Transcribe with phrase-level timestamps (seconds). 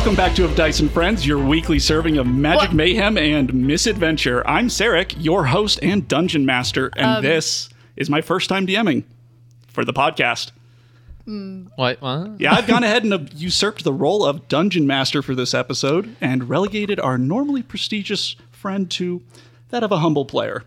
[0.00, 4.42] Welcome back to Of Dice and Friends, your weekly serving of magic mayhem and misadventure.
[4.48, 9.04] I'm Sarek, your host and dungeon master, and this is my first time DMing
[9.68, 10.52] for the podcast.
[11.26, 12.00] What?
[12.00, 12.40] what?
[12.40, 16.16] Yeah, I've gone ahead and uh, usurped the role of dungeon master for this episode
[16.18, 19.20] and relegated our normally prestigious friend to
[19.68, 20.64] that of a humble player.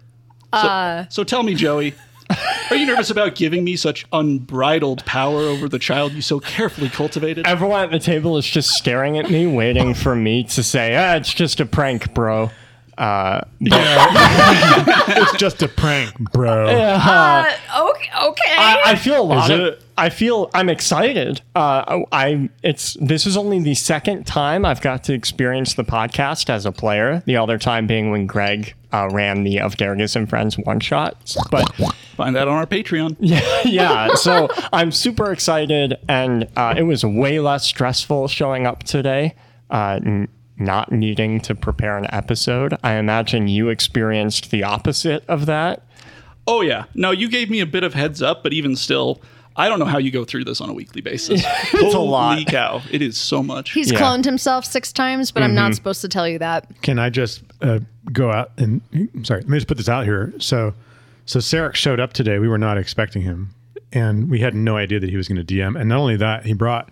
[0.54, 1.96] So, so tell me, Joey,
[2.70, 6.90] are you nervous about giving me such unbridled power over the child you so carefully
[6.90, 7.46] cultivated?
[7.46, 11.16] Everyone at the table is just staring at me, waiting for me to say, ah,
[11.16, 12.52] it's just a prank, bro.
[12.98, 16.68] Uh, it's just a prank, bro.
[16.68, 17.52] Uh,
[17.90, 18.10] okay.
[18.24, 18.56] okay.
[18.58, 19.60] I, I feel a lot Is of.
[19.66, 19.84] it?
[19.98, 21.42] I feel I'm excited.
[21.56, 26.50] Uh, I it's this is only the second time I've got to experience the podcast
[26.50, 27.22] as a player.
[27.26, 31.36] The other time being when Greg uh, ran the of Dargus and Friends one shot.
[31.52, 31.72] But
[32.16, 33.18] Find that on our Patreon.
[33.20, 34.14] yeah, yeah.
[34.16, 39.36] so I'm super excited, and uh, it was way less stressful showing up today.
[39.70, 40.28] Uh, n-
[40.64, 42.76] not needing to prepare an episode.
[42.84, 45.84] I imagine you experienced the opposite of that.
[46.48, 46.86] Oh yeah.
[46.94, 49.22] No, you gave me a bit of heads up, but even still,
[49.56, 51.44] I don't know how you go through this on a weekly basis.
[51.74, 52.34] It's a lot.
[52.34, 52.82] Holy cow.
[52.92, 53.72] It is so much.
[53.72, 54.00] He's yeah.
[54.00, 55.56] cloned himself six times, but I'm Mm-hmm.
[55.56, 56.68] not supposed to tell you that.
[56.82, 57.80] Can I just uh,
[58.12, 59.42] go out and I'm sorry?
[59.42, 60.34] Let me just put this out here.
[60.40, 60.74] So,
[61.26, 62.40] so Sarek showed up today.
[62.40, 63.52] We were not expecting him,
[63.94, 65.80] and we had no idea that he was going to DM.
[65.80, 66.92] And not only that, he brought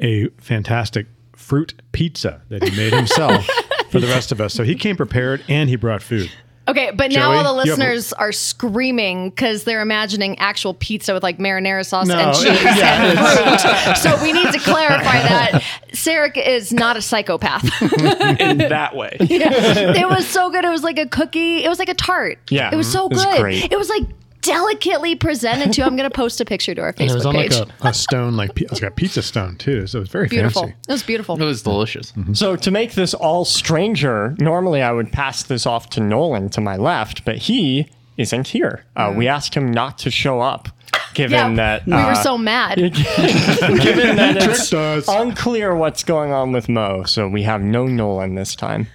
[0.00, 1.06] a fantastic
[1.38, 3.46] fruit pizza that he made himself
[3.90, 4.52] for the rest of us.
[4.52, 6.30] So he came prepared, and he brought food.
[6.66, 10.74] Okay, but now all the you have a- listeners are screaming because they're imagining actual
[10.74, 12.46] pizza with like marinara sauce No, and cheese
[12.82, 13.96] and fruit.
[13.96, 17.64] So we need to clarify that Sarek is not a psychopath.
[18.40, 19.16] in that way.
[19.18, 20.66] it was so good.
[20.66, 21.64] It was like a cookie.
[21.64, 22.38] It was like a tart.
[22.50, 23.12] Yeah, it was so mm-hmm.
[23.12, 23.40] it was good.
[23.40, 23.72] great.
[23.72, 24.02] It was like
[24.42, 25.82] delicately presented to.
[25.84, 27.34] I'm going to post a picture to our Facebook And it was Facebook on
[27.68, 29.86] like a, a stone, like it's got pizza stone too.
[29.86, 30.62] So it's very beautiful.
[30.62, 30.76] fancy.
[30.88, 31.40] It was beautiful.
[31.40, 32.12] It was delicious.
[32.32, 36.60] So to make this all stranger, normally I would pass this off to Nolan to
[36.60, 38.84] my left, but he isn't here.
[38.96, 40.68] Uh, We asked him not to show up,
[41.14, 42.76] given Yeah, that we were uh, so mad.
[42.78, 45.06] given that it's us.
[45.08, 47.04] unclear what's going on with Mo.
[47.04, 48.88] So we have no Nolan this time.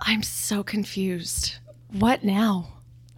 [0.00, 1.56] I'm so confused.
[1.92, 2.68] What now?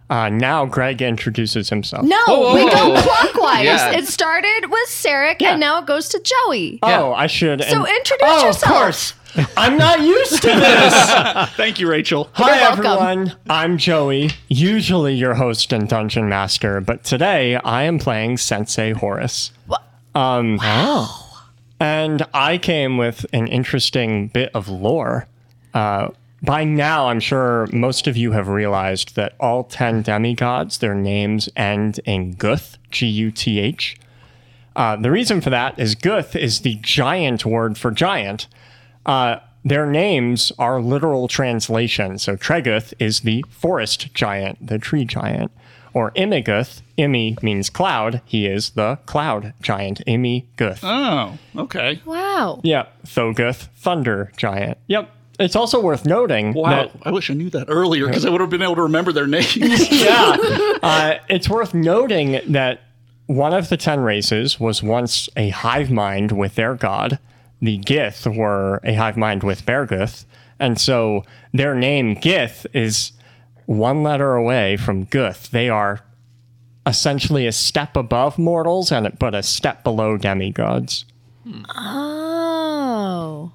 [0.09, 2.03] Uh, now Greg introduces himself.
[2.05, 3.01] No, whoa, we go whoa.
[3.01, 3.65] clockwise.
[3.65, 3.91] Yeah.
[3.93, 6.79] It started with Sarek and now it goes to Joey.
[6.83, 7.63] Oh, I should.
[7.63, 8.63] So and- introduce oh, yourself.
[8.63, 9.13] of course.
[9.57, 11.49] I'm not used to this.
[11.55, 12.29] Thank you, Rachel.
[12.33, 12.85] Hi, welcome.
[12.85, 13.35] everyone.
[13.49, 19.51] I'm Joey, usually your host and dungeon master, but today I am playing Sensei Horace.
[20.13, 20.59] Um,
[21.79, 25.27] And I came with an interesting bit of lore.
[25.73, 26.09] Uh,
[26.43, 31.47] by now, I'm sure most of you have realized that all 10 demigods, their names
[31.55, 33.97] end in Guth, G U T H.
[34.75, 38.47] Uh, the reason for that is Guth is the giant word for giant.
[39.05, 42.23] Uh, their names are literal translations.
[42.23, 45.51] So Treguth is the forest giant, the tree giant.
[45.93, 48.21] Or Imiguth, Imi means cloud.
[48.25, 50.79] He is the cloud giant, Imi Guth.
[50.83, 52.01] Oh, okay.
[52.03, 52.61] Wow.
[52.63, 53.03] Yep.
[53.05, 54.79] Thoguth, thunder giant.
[54.87, 55.09] Yep.
[55.39, 56.69] It's also worth noting Wow.
[56.69, 59.11] that I wish I knew that earlier because I would have been able to remember
[59.11, 59.55] their names.
[59.91, 60.37] yeah.
[60.83, 62.81] Uh, it's worth noting that
[63.27, 67.19] one of the ten races was once a hive mind with their god.
[67.61, 70.25] The Gith were a hive mind with Berguth.
[70.59, 71.23] And so
[71.53, 73.13] their name, Gith, is
[73.65, 75.51] one letter away from Guth.
[75.51, 76.01] They are
[76.85, 81.05] essentially a step above mortals, and but a step below demigods.
[81.75, 83.53] Oh.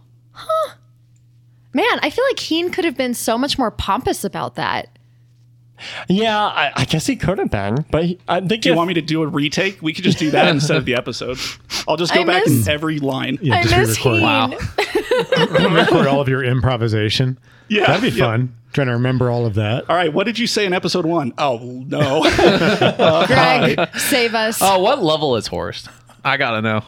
[1.78, 1.82] Huh.
[1.96, 4.88] Man, I feel like Heen could have been so much more pompous about that.
[6.08, 8.76] Yeah, I, I guess he could have been, but he, uh, the Do you Gith-
[8.76, 9.80] want me to do a retake?
[9.80, 11.38] We could just do that instead of the episode.
[11.86, 13.38] I'll just go I back miss- in every line.
[13.40, 14.58] Yeah, I just miss re-record.
[14.76, 15.72] Keen.
[15.74, 17.38] record all of your improvisation.
[17.68, 18.24] Yeah, That'd be yeah.
[18.24, 18.56] fun.
[18.72, 19.88] Trying to remember all of that.
[19.88, 21.32] All right, what did you say in episode one?
[21.38, 22.22] Oh, no.
[23.26, 24.58] Greg, save us.
[24.60, 25.88] Oh, what level is Horace?
[26.24, 26.82] I gotta know.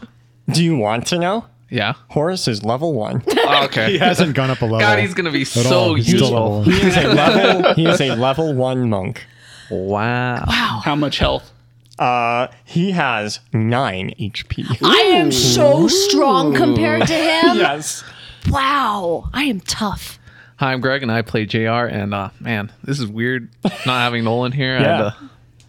[0.53, 1.47] Do you want to know?
[1.71, 1.95] Yeah.
[2.09, 3.23] Horace is level one.
[3.53, 3.91] Oh, okay.
[3.91, 4.79] He hasn't gone up a level.
[4.79, 5.95] God, he's gonna be at so all.
[5.97, 6.61] He's still useful.
[6.61, 6.73] level.
[6.73, 7.75] He is a level.
[7.75, 9.27] he is a level one monk.
[9.71, 10.45] Wow.
[10.47, 10.81] Wow.
[10.85, 11.51] How much health?
[11.99, 14.79] Uh, he has nine HP.
[14.85, 17.57] I am so strong compared to him.
[17.57, 18.05] yes.
[18.49, 19.29] Wow.
[19.33, 20.21] I am tough.
[20.59, 21.87] Hi, I'm Greg, and I play JR.
[21.87, 24.79] And uh, man, this is weird not having Nolan here.
[24.79, 24.95] Yeah.
[24.95, 25.13] And, uh,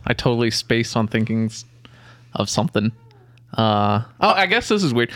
[0.06, 1.52] I totally spaced on thinking
[2.34, 2.92] of something.
[3.54, 5.12] Uh, oh, I guess this is weird.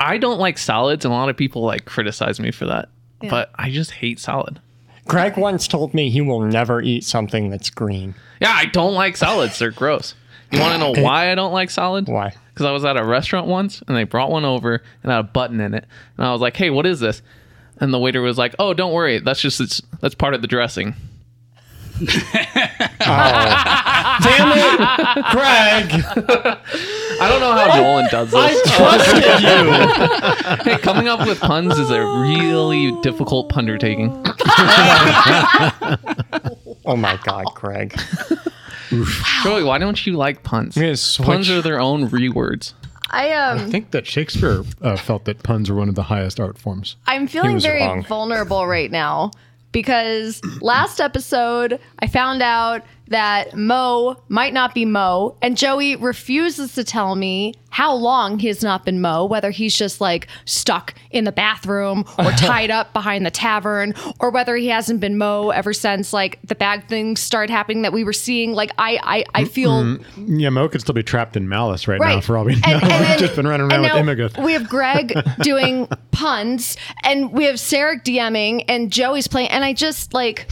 [0.00, 2.88] I don't like salads, and a lot of people like criticize me for that.
[3.28, 4.60] But I just hate salad.
[5.06, 8.14] Greg once told me he will never eat something that's green.
[8.40, 9.58] Yeah, I don't like salads.
[9.58, 10.14] They're gross.
[10.50, 12.08] You want to know why I don't like salad?
[12.08, 12.32] Why?
[12.60, 15.22] because I was at a restaurant once and they brought one over and had a
[15.22, 15.86] button in it,
[16.18, 17.22] and I was like, "Hey, what is this?"
[17.78, 20.48] And the waiter was like, "Oh, don't worry, that's just it's, that's part of the
[20.48, 20.94] dressing."
[23.02, 24.18] Oh.
[24.22, 26.99] Damn it, Greg!
[27.20, 28.34] I don't know how Nolan does this.
[28.34, 28.76] I this.
[28.76, 30.70] trusted you.
[30.72, 34.10] Hey, coming up with puns is a really difficult undertaking.
[36.86, 37.98] Oh my God, Greg.
[39.42, 40.74] Joey, why don't you like puns?
[40.74, 42.72] gonna Puns are their own rewords.
[43.10, 46.38] I I um think that Shakespeare uh, felt that puns are one of the highest
[46.40, 46.96] art forms.
[47.06, 48.04] I'm feeling very wrong.
[48.04, 49.32] vulnerable right now
[49.72, 56.74] because last episode I found out that Mo might not be Mo, and Joey refuses
[56.76, 61.24] to tell me how long he's not been Mo, whether he's just like stuck in
[61.24, 65.72] the bathroom or tied up behind the tavern, or whether he hasn't been Mo ever
[65.72, 68.52] since like the bad things started happening that we were seeing.
[68.52, 72.20] Like I I, I feel Yeah, Mo could still be trapped in malice right, now
[72.20, 72.60] for all we know.
[72.64, 73.96] And- and then- Just been running around with now
[74.44, 75.12] We have Greg
[75.42, 79.48] doing puns, and we have Sarek DMing, and Joey's playing.
[79.50, 80.48] And I just like,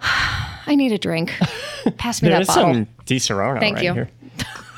[0.68, 1.32] I need a drink.
[1.96, 2.74] Pass me There's that bottle.
[2.74, 3.92] some Disaronno Thank right you.
[3.94, 4.10] here.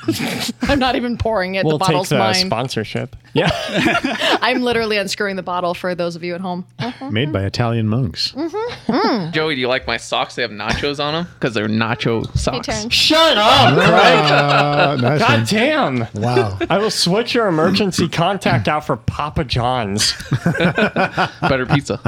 [0.62, 1.66] I'm not even pouring it.
[1.66, 2.34] We'll the take bottle's the mine.
[2.46, 3.14] sponsorship.
[3.34, 3.50] Yeah.
[4.40, 6.64] I'm literally unscrewing the bottle for those of you at home.
[6.78, 7.12] Mm-hmm.
[7.12, 8.32] Made by Italian monks.
[8.32, 8.74] Mm-hmm.
[8.98, 9.32] Mm.
[9.32, 10.34] Joey, do you like my socks?
[10.34, 12.66] They have nachos on them because they're nacho Hey, socks.
[12.66, 12.94] Terrence.
[12.94, 14.32] Shut up, ah, Greg.
[14.32, 15.44] Uh, nice God one.
[15.46, 16.22] damn.
[16.22, 16.58] Wow.
[16.70, 20.14] I will switch your emergency contact out for Papa John's.
[20.54, 22.00] Better pizza.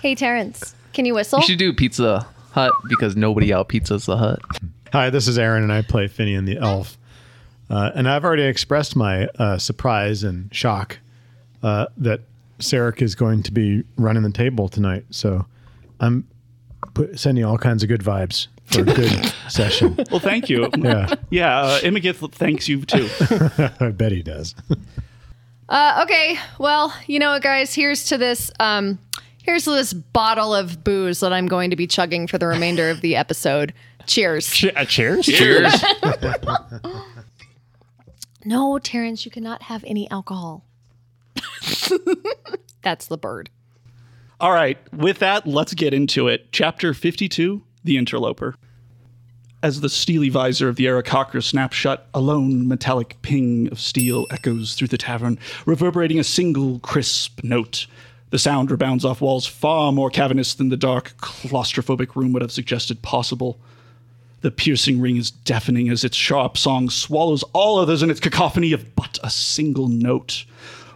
[0.00, 0.74] Hey, Terrence.
[1.00, 1.38] Can you whistle?
[1.38, 4.38] You should do Pizza Hut because nobody out pizzas the Hut.
[4.92, 6.98] Hi, this is Aaron, and I play Finian the elf.
[7.70, 10.98] Uh, and I've already expressed my uh, surprise and shock
[11.62, 12.20] uh, that
[12.58, 15.06] Sarek is going to be running the table tonight.
[15.08, 15.46] So
[16.00, 16.28] I'm
[16.92, 19.96] put, sending all kinds of good vibes for a good session.
[20.10, 20.68] Well, thank you.
[20.76, 23.08] Yeah, Yeah, uh, Imagith thanks you too.
[23.80, 24.54] I bet he does.
[25.66, 27.74] Uh, okay, well, you know what, guys?
[27.74, 28.50] Here's to this.
[28.60, 28.98] Um,
[29.42, 33.00] here's this bottle of booze that I'm going to be chugging for the remainder of
[33.00, 33.72] the episode.
[34.06, 34.48] Cheers.
[34.48, 35.26] Che- uh, cheers.
[35.26, 35.84] Cheers.
[38.44, 40.64] No, Terrence, you cannot have any alcohol.
[42.82, 43.50] That's the bird.
[44.40, 46.50] All right, with that, let's get into it.
[46.50, 48.54] Chapter 52 The Interloper.
[49.62, 54.26] As the steely visor of the Aarakocra snaps shut, a lone metallic ping of steel
[54.30, 57.86] echoes through the tavern, reverberating a single crisp note.
[58.30, 62.52] The sound rebounds off walls far more cavernous than the dark, claustrophobic room would have
[62.52, 63.58] suggested possible.
[64.42, 68.72] The piercing ring is deafening as its sharp song swallows all others in its cacophony
[68.72, 70.44] of but a single note.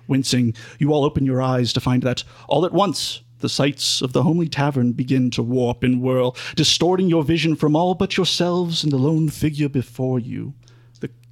[0.07, 4.13] Wincing, you all open your eyes to find that, all at once, the sights of
[4.13, 8.85] the homely tavern begin to warp and whirl, distorting your vision from all but yourselves
[8.85, 10.55] and the lone figure before you.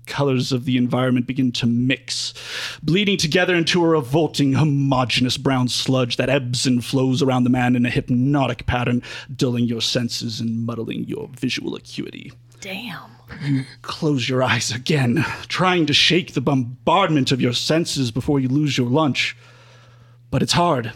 [0.07, 2.35] Colors of the environment begin to mix,
[2.83, 7.77] bleeding together into a revolting, homogeneous brown sludge that ebbs and flows around the man
[7.77, 9.03] in a hypnotic pattern,
[9.35, 12.33] dulling your senses and muddling your visual acuity.
[12.61, 13.11] Damn.
[13.83, 18.77] Close your eyes again, trying to shake the bombardment of your senses before you lose
[18.77, 19.37] your lunch.
[20.31, 20.93] But it's hard.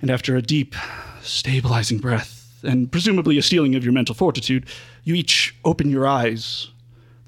[0.00, 0.74] And after a deep,
[1.22, 4.66] stabilizing breath, and presumably a steeling of your mental fortitude,
[5.04, 6.68] you each open your eyes.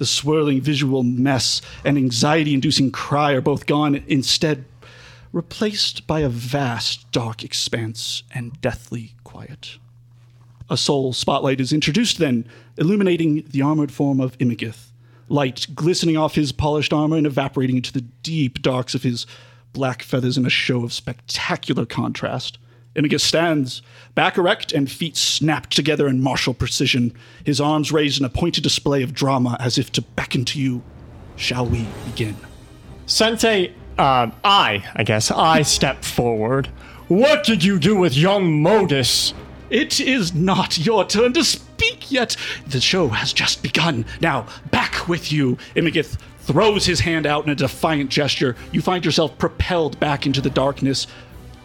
[0.04, 4.66] The swirling visual mess and anxiety inducing cry are both gone, instead,
[5.32, 9.78] replaced by a vast, dark expanse and deathly quiet.
[10.68, 12.46] A sole spotlight is introduced then,
[12.76, 14.90] illuminating the armored form of Imagith,
[15.30, 19.26] light glistening off his polished armor and evaporating into the deep darks of his
[19.72, 22.58] black feathers in a show of spectacular contrast.
[22.96, 23.82] Imagith stands,
[24.14, 27.12] back erect and feet snapped together in martial precision,
[27.44, 30.82] his arms raised in a pointed display of drama as if to beckon to you.
[31.36, 32.36] Shall we begin?
[33.06, 36.68] Sensei, uh, I, I guess, I step forward.
[37.08, 39.34] What did you do with young Modus?
[39.70, 42.36] It is not your turn to speak yet.
[42.66, 44.06] The show has just begun.
[44.20, 45.56] Now, back with you.
[45.74, 48.56] Imagith throws his hand out in a defiant gesture.
[48.72, 51.06] You find yourself propelled back into the darkness,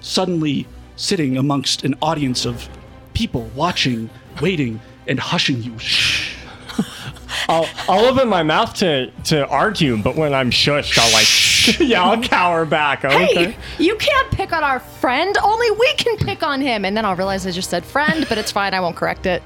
[0.02, 0.66] suddenly
[1.00, 2.70] sitting amongst an audience of
[3.14, 4.10] people watching,
[4.42, 5.78] waiting, and hushing you.
[5.80, 6.36] Shh.
[7.50, 12.04] I'll, I'll open my mouth to, to argue, but when I'm shushed, I'll like, yeah,
[12.04, 13.06] I'll cower back.
[13.06, 13.52] Okay.
[13.52, 15.38] Hey, you can't pick on our friend.
[15.44, 16.86] Only we can pick on him.
[16.86, 18.74] And then I'll realize I just said friend, but it's fine.
[18.74, 19.42] I won't correct it.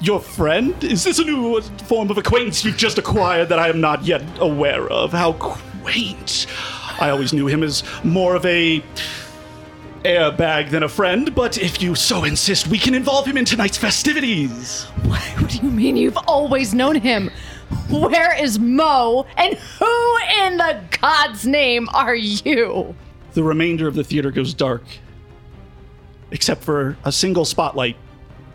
[0.00, 0.82] Your friend?
[0.82, 4.22] Is this a new form of acquaintance you've just acquired that I am not yet
[4.38, 5.12] aware of?
[5.12, 6.46] How quaint.
[7.00, 8.82] I always knew him as more of a
[10.04, 13.76] airbag than a friend, but if you so insist, we can involve him in tonight's
[13.76, 14.84] festivities.
[15.04, 17.30] What do you mean you've always known him?
[17.90, 19.26] Where is Mo?
[19.36, 22.94] And who in the God's name are you?
[23.34, 24.82] The remainder of the theater goes dark,
[26.30, 27.96] except for a single spotlight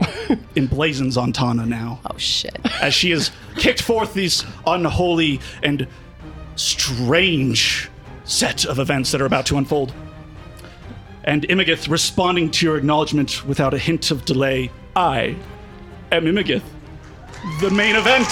[0.56, 2.00] emblazons on Tana now.
[2.10, 2.58] Oh shit.
[2.82, 5.88] as she has kicked forth these unholy and
[6.56, 7.90] strange
[8.26, 9.94] set of events that are about to unfold.
[11.26, 14.72] And Imagith responding to your acknowledgement without a hint of delay.
[14.96, 15.36] I
[16.12, 16.62] am Imagith,
[17.62, 18.28] the main event,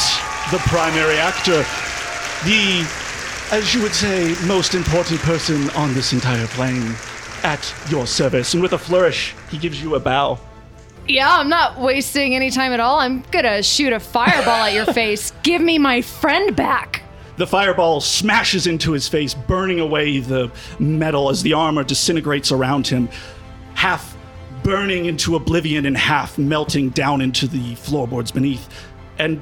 [0.51, 1.63] the primary actor,
[2.45, 2.87] the,
[3.51, 6.93] as you would say, most important person on this entire plane
[7.41, 8.53] at your service.
[8.53, 10.39] And with a flourish, he gives you a bow.
[11.07, 12.99] Yeah, I'm not wasting any time at all.
[12.99, 15.31] I'm gonna shoot a fireball at your face.
[15.41, 17.01] Give me my friend back.
[17.35, 22.87] The fireball smashes into his face, burning away the metal as the armor disintegrates around
[22.87, 23.09] him,
[23.73, 24.15] half
[24.61, 28.69] burning into oblivion and half melting down into the floorboards beneath.
[29.17, 29.41] And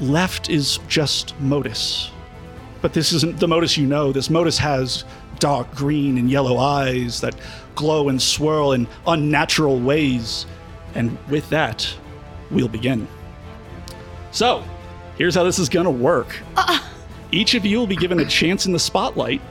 [0.00, 2.10] left is just Modus.
[2.80, 4.12] But this isn't the Modus you know.
[4.12, 5.04] This Modus has
[5.40, 7.34] dark green and yellow eyes that
[7.74, 10.46] glow and swirl in unnatural ways.
[10.94, 11.92] And with that,
[12.50, 13.08] we'll begin.
[14.30, 14.64] So,
[15.18, 16.40] here's how this is gonna work.
[16.56, 16.78] Uh-uh.
[17.30, 19.42] Each of you will be given a chance in the spotlight.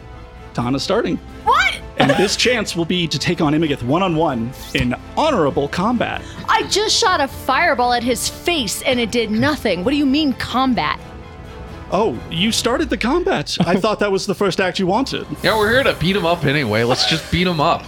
[0.53, 1.17] Tana starting.
[1.43, 1.79] What?
[1.97, 6.21] And this chance will be to take on Imagith one on one in honorable combat.
[6.49, 9.83] I just shot a fireball at his face and it did nothing.
[9.83, 10.99] What do you mean combat?
[11.91, 13.55] Oh, you started the combat.
[13.61, 15.25] I thought that was the first act you wanted.
[15.43, 16.83] Yeah, we're here to beat him up anyway.
[16.83, 17.83] Let's just beat him up.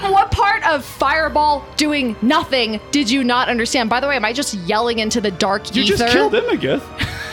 [0.00, 3.90] What part of fireball doing nothing did you not understand?
[3.90, 5.96] By the way, am I just yelling into the dark You ether?
[5.98, 6.82] just killed Imagith.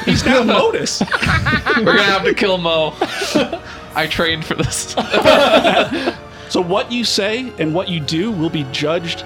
[0.04, 1.02] He's now Modus.
[1.02, 2.94] We're gonna have to kill Mo.
[3.96, 4.96] I trained for this.
[6.50, 9.26] So what you say and what you do will be judged,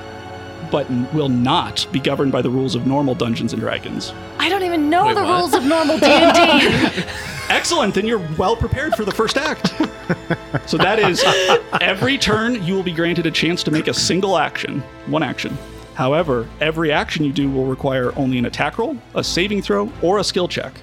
[0.72, 4.14] but will not be governed by the rules of normal Dungeons and Dragons.
[4.40, 5.40] I don't even know Wait, the what?
[5.40, 7.04] rules of normal D&D.
[7.50, 9.68] Excellent, then you're well prepared for the first act.
[10.70, 11.24] so that is
[11.82, 15.58] every turn you will be granted a chance to make a single action, one action.
[15.94, 20.20] However, every action you do will require only an attack roll, a saving throw, or
[20.20, 20.74] a skill check.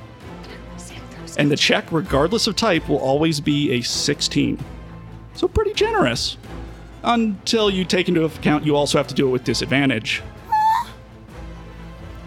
[1.37, 4.59] And the check, regardless of type, will always be a 16.
[5.35, 6.37] So pretty generous.
[7.05, 10.23] Until you take into account you also have to do it with disadvantage.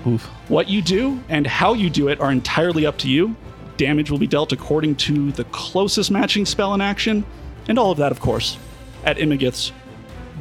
[0.05, 0.23] Oof.
[0.47, 3.35] What you do and how you do it are entirely up to you.
[3.75, 7.25] Damage will be dealt according to the closest matching spell in action,
[7.67, 8.57] and all of that, of course,
[9.03, 9.71] at Imagith's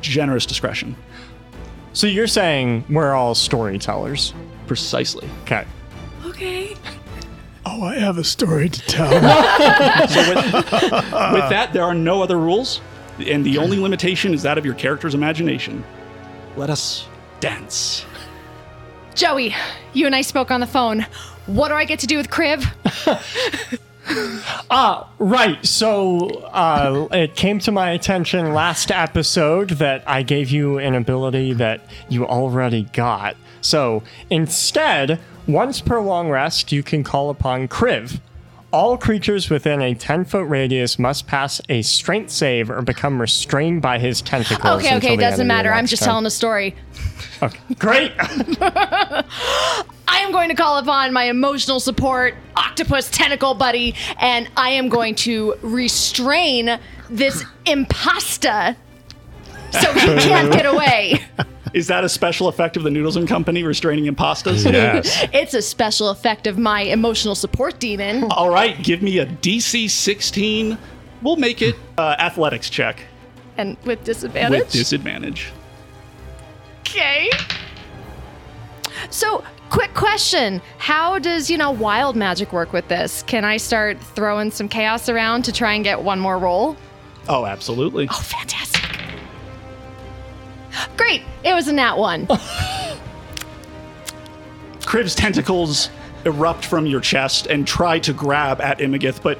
[0.00, 0.96] generous discretion.
[1.92, 4.32] So you're saying we're all storytellers?
[4.66, 5.28] Precisely.
[5.42, 5.64] Okay.
[6.24, 6.76] okay.
[7.64, 9.10] Oh, I have a story to tell.
[9.10, 9.22] With
[11.50, 12.80] that, there are no other rules,
[13.18, 15.84] and the only limitation is that of your character's imagination.
[16.56, 17.06] Let us
[17.40, 18.04] dance.
[19.14, 19.54] Joey,
[19.92, 21.06] you and I spoke on the phone.
[21.46, 22.66] What do I get to do with Kriv?
[24.70, 25.64] Ah, right.
[25.66, 31.54] So uh, it came to my attention last episode that I gave you an ability
[31.54, 33.36] that you already got.
[33.60, 35.18] So instead,
[35.48, 38.20] once per long rest, you can call upon Kriv.
[38.72, 43.80] All creatures within a 10 foot radius must pass a strength save or become restrained
[43.80, 44.84] by his tentacles.
[44.84, 45.72] Okay, okay, it doesn't matter.
[45.72, 46.74] I'm just telling a story.
[47.42, 47.58] Okay.
[47.78, 48.12] Great.
[48.18, 49.24] I
[50.08, 55.14] am going to call upon my emotional support octopus tentacle buddy, and I am going
[55.16, 58.76] to restrain this impasta
[59.72, 61.24] so he can't get away.
[61.74, 64.64] Is that a special effect of the Noodles and Company restraining impastas?
[64.72, 65.26] yes.
[65.32, 68.24] It's a special effect of my emotional support demon.
[68.30, 70.78] All right, give me a DC 16.
[71.22, 73.00] We'll make it uh, athletics check
[73.56, 74.60] And with disadvantage.
[74.60, 75.52] with disadvantage.
[76.80, 77.30] Okay.
[79.10, 80.62] So, quick question.
[80.78, 83.22] How does, you know, wild magic work with this?
[83.24, 86.76] Can I start throwing some chaos around to try and get one more roll?
[87.28, 88.08] Oh, absolutely.
[88.10, 88.82] Oh, fantastic.
[90.96, 91.22] Great.
[91.44, 92.26] It was a nat one.
[94.80, 95.90] Kriv's tentacles
[96.24, 99.38] erupt from your chest and try to grab at Imagith, but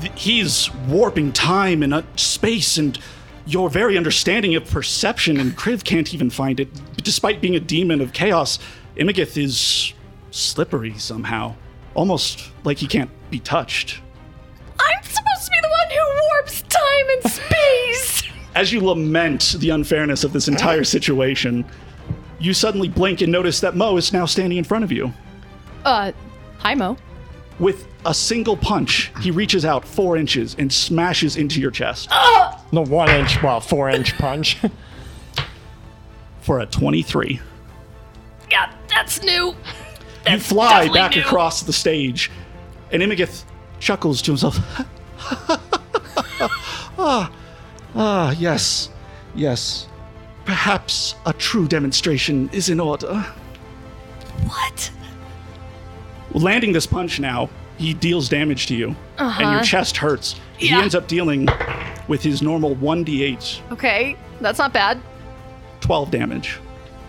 [0.00, 2.98] th- he's warping time and uh, space, and
[3.46, 6.68] your very understanding of perception, and Kriv can't even find it.
[6.96, 8.58] Despite being a demon of chaos,
[8.96, 9.92] Imagith is
[10.30, 11.54] slippery somehow,
[11.94, 14.00] almost like he can't be touched.
[14.80, 18.23] I'm supposed to be the one who warps time and space.
[18.54, 21.64] As you lament the unfairness of this entire situation,
[22.38, 25.12] you suddenly blink and notice that Mo is now standing in front of you.
[25.84, 26.12] Uh,
[26.58, 26.96] hi, Mo.
[27.58, 32.10] With a single punch, he reaches out four inches and smashes into your chest
[32.72, 34.58] the one inch, well, four inch punch.
[36.44, 37.40] for a 23.
[38.50, 39.54] Yeah, that's new.
[40.28, 41.22] you fly definitely back new.
[41.22, 42.30] across the stage,
[42.92, 43.44] and Imagith
[43.80, 44.58] chuckles to himself.
[46.98, 47.32] ah,
[47.94, 48.90] ah, yes,
[49.34, 49.86] yes.
[50.44, 53.20] Perhaps a true demonstration is in order.
[54.46, 54.90] What?
[56.32, 57.48] Landing this punch now,
[57.78, 60.36] he deals damage to you, and your chest hurts.
[60.58, 60.82] He Uh-huh.
[60.82, 61.48] Ends up dealing
[62.08, 65.00] with his normal 1d8 Okay, that's not bad.
[65.80, 66.58] 12 damage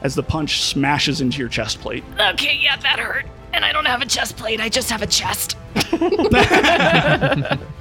[0.02, 2.04] as the punch smashes into your chest plate.
[2.20, 3.26] Okay, yeah, that hurt.
[3.54, 5.58] And I don't have a chest plate, I just have a chest.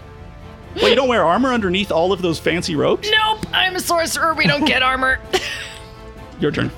[0.77, 3.11] Well, you don't wear armor underneath all of those fancy robes?
[3.11, 5.21] Nope, I'm a sorcerer, we don't get armor.
[6.41, 6.71] Your turn.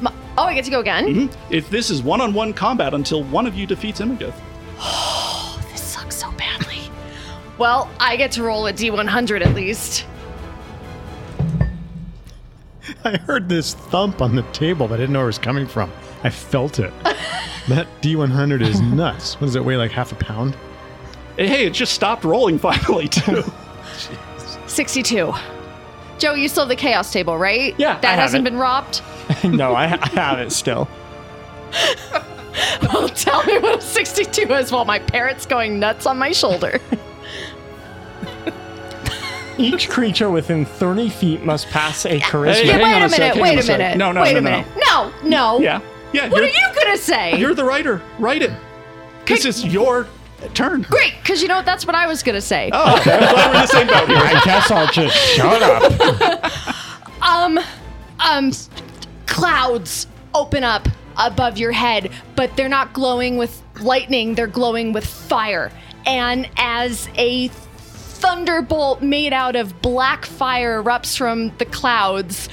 [0.00, 1.06] My- oh, I get to go again?
[1.06, 1.52] Mm-hmm.
[1.52, 4.34] If this is one on one combat until one of you defeats Imagith.
[4.78, 6.78] Oh, this sucks so badly.
[7.58, 10.06] Well, I get to roll a D100 at least.
[13.04, 15.66] I heard this thump on the table, but I didn't know where it was coming
[15.66, 15.90] from.
[16.22, 16.92] I felt it.
[17.68, 19.34] that D100 is nuts.
[19.34, 19.76] What does it weigh?
[19.76, 20.56] Like half a pound?
[21.36, 23.42] Hey, it just stopped rolling finally, too.
[24.66, 25.32] 62.
[26.18, 27.74] Joe, you still have the chaos table, right?
[27.78, 28.50] Yeah, That I have hasn't it.
[28.50, 29.02] been robbed?
[29.44, 30.88] no, I, I have it still.
[32.82, 36.80] Well, tell me what a 62 is while my parrot's going nuts on my shoulder.
[39.56, 42.54] Each creature within 30 feet must pass a charisma.
[42.54, 43.78] Hey, Yeah, hang wait on a a minute, hang wait on a a sec.
[43.78, 43.98] minute.
[43.98, 44.66] No, no, wait no, a no, minute.
[44.76, 45.60] No, no.
[45.60, 45.80] yeah.
[46.12, 47.38] Yeah, What you're, are you gonna say?
[47.38, 48.00] you're the writer.
[48.18, 48.52] Write it.
[49.26, 50.06] This is your
[50.48, 50.82] turn.
[50.82, 51.64] Great, because you know what?
[51.64, 52.70] That's what I was gonna say.
[52.72, 53.12] Oh, okay.
[53.14, 54.18] I'm glad we're in the same boat here.
[54.18, 56.52] I guess I'll just shut up.
[57.24, 57.58] Um,
[58.20, 58.52] um,
[59.24, 60.86] clouds open up
[61.16, 65.72] above your head, but they're not glowing with lightning, they're glowing with fire.
[66.04, 72.48] And as a thunderbolt made out of black fire erupts from the clouds,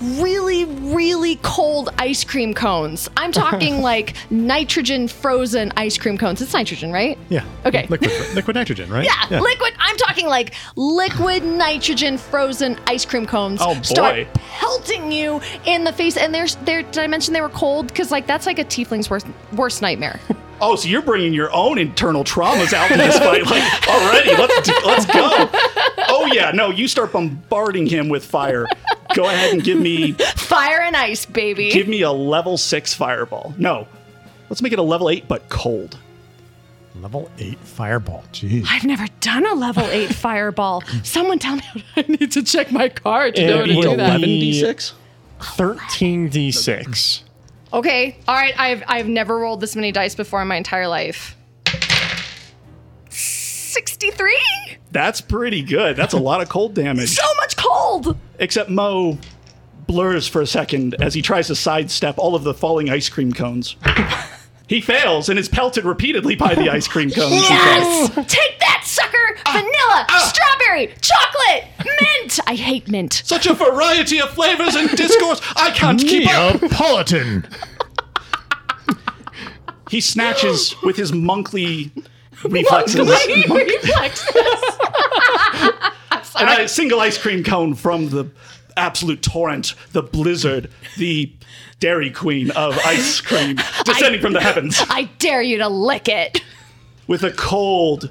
[0.00, 3.08] really, really cold ice cream cones.
[3.16, 6.40] I'm talking like nitrogen frozen ice cream cones.
[6.42, 7.18] It's nitrogen, right?
[7.28, 7.44] Yeah.
[7.64, 7.86] Okay.
[7.88, 9.06] Liquid, liquid nitrogen, right?
[9.30, 9.74] Yeah, liquid.
[9.78, 13.60] I'm talking like liquid nitrogen frozen ice cream cones.
[13.62, 13.82] Oh, boy.
[13.82, 16.82] Start pelting you in the face, and they're they're.
[16.82, 17.86] Did I mention they were cold?
[17.88, 20.20] Because like that's like a tiefling's worst worst nightmare.
[20.60, 23.44] Oh, so you're bringing your own internal traumas out in this fight?
[23.46, 24.30] Like already?
[24.30, 25.48] Let's do, let's go.
[26.08, 28.66] Oh yeah, no, you start bombarding him with fire.
[29.14, 31.70] Go ahead and give me Fire and ice, baby.
[31.70, 33.54] give me a level six fireball.
[33.58, 33.86] No,
[34.48, 35.98] let's make it a level eight, but cold.
[37.02, 38.24] Level 8 fireball.
[38.32, 38.64] Jeez.
[38.70, 40.82] I've never done a level eight fireball.
[41.02, 41.62] Someone tell me.
[41.94, 44.20] I need to check my card to know how to do that.
[44.22, 44.92] 11d6?
[45.38, 47.22] 13d6.
[47.72, 48.58] Okay, all right.
[48.58, 51.36] I've I've never rolled this many dice before in my entire life.
[53.10, 54.78] Sixty-three.
[54.92, 55.96] That's pretty good.
[55.96, 57.10] That's a lot of cold damage.
[57.10, 58.16] So much cold.
[58.38, 59.18] Except Mo
[59.86, 63.32] blurs for a second as he tries to sidestep all of the falling ice cream
[63.32, 63.76] cones.
[64.68, 67.32] he fails and is pelted repeatedly by the ice cream cones.
[67.32, 68.14] Yes!
[68.14, 68.65] Take that!
[69.56, 70.32] Vanilla, ah!
[70.32, 71.64] strawberry, chocolate,
[72.00, 72.38] mint!
[72.46, 73.22] I hate mint.
[73.24, 75.40] Such a variety of flavors and discourse.
[75.56, 76.60] I can't keep up.
[76.60, 77.46] Neapolitan.
[79.90, 81.92] He snatches with his monkly
[82.44, 84.34] reflexes Reflexes.
[86.38, 88.30] and a single ice cream cone from the
[88.76, 91.32] absolute torrent, the blizzard, the
[91.80, 96.42] Dairy Queen of ice cream descending from the heavens I dare you to lick it.
[97.06, 98.10] with a cold,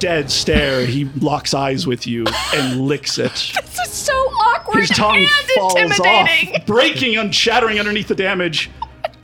[0.00, 0.84] dead stare.
[0.84, 3.52] He locks eyes with you and licks it.
[3.70, 6.56] This is so awkward His tongue and falls intimidating.
[6.56, 8.68] off, breaking and shattering underneath the damage.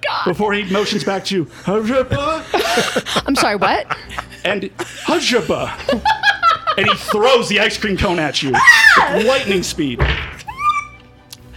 [0.07, 0.25] God.
[0.25, 3.87] Before he motions back to you, Hajaba I'm sorry, what?
[4.45, 5.73] and Hajaba.
[6.79, 9.99] and he throws the ice cream cone at you with lightning speed.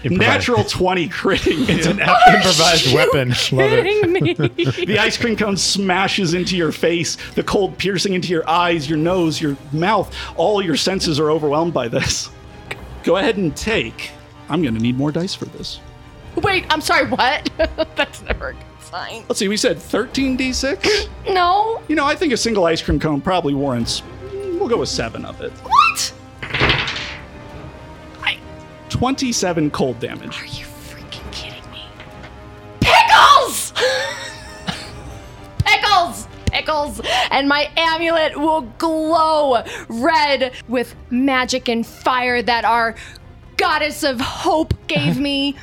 [0.05, 1.67] Natural 20 critting.
[1.69, 3.29] It's an improvised weapon.
[3.29, 3.83] Love it.
[3.83, 4.85] Kidding me.
[4.89, 8.97] The ice cream cone smashes into your face, the cold piercing into your eyes, your
[8.97, 10.13] nose, your mouth.
[10.37, 12.29] All your senses are overwhelmed by this.
[13.03, 14.11] Go ahead and take.
[14.49, 15.79] I'm going to need more dice for this.
[16.37, 17.49] Wait, I'm sorry, what?
[17.95, 19.23] That's never a good sign.
[19.27, 21.09] Let's see, we said 13d6.
[21.33, 21.81] No.
[21.87, 24.01] You know, I think a single ice cream cone probably warrants.
[24.33, 25.51] We'll go with seven of it.
[25.51, 26.13] What?
[28.99, 30.41] 27 cold damage.
[30.41, 31.85] Are you freaking kidding me?
[32.81, 33.71] Pickles!
[35.63, 36.27] Pickles!
[36.47, 37.01] Pickles!
[37.31, 42.95] And my amulet will glow red with magic and fire that our
[43.55, 45.55] goddess of hope gave me.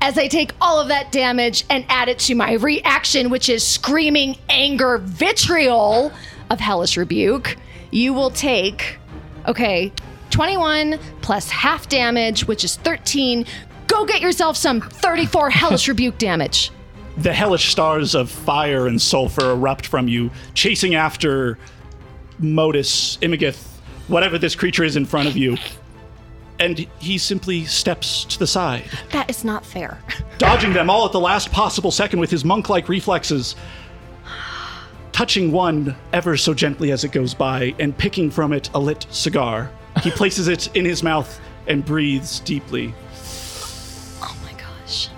[0.00, 3.62] As I take all of that damage and add it to my reaction, which is
[3.66, 6.10] screaming anger vitriol
[6.48, 7.54] of Hellish Rebuke,
[7.90, 8.96] you will take,
[9.46, 9.92] okay,
[10.42, 13.44] 21 plus half damage, which is 13.
[13.88, 16.70] Go get yourself some 34 Hellish Rebuke damage.
[17.16, 21.58] the hellish stars of fire and sulfur erupt from you, chasing after
[22.38, 23.66] Modus, Imagith,
[24.06, 25.56] whatever this creature is in front of you.
[26.60, 29.98] And he simply steps to the side, That is not fair.
[30.38, 33.56] dodging them all at the last possible second with his monk like reflexes,
[35.10, 39.04] touching one ever so gently as it goes by, and picking from it a lit
[39.10, 39.72] cigar.
[40.02, 42.94] He places it in his mouth and breathes deeply.
[44.22, 45.08] Oh my gosh.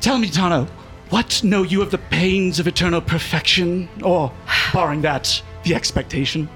[0.00, 0.66] Tell me, Tana,
[1.10, 3.88] what know you of the pains of eternal perfection?
[4.02, 4.32] Or,
[4.72, 6.48] barring that, the expectation?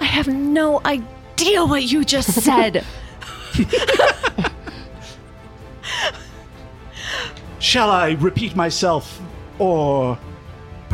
[0.00, 2.84] I have no idea what you just said.
[7.58, 9.20] Shall I repeat myself?
[9.58, 10.18] Or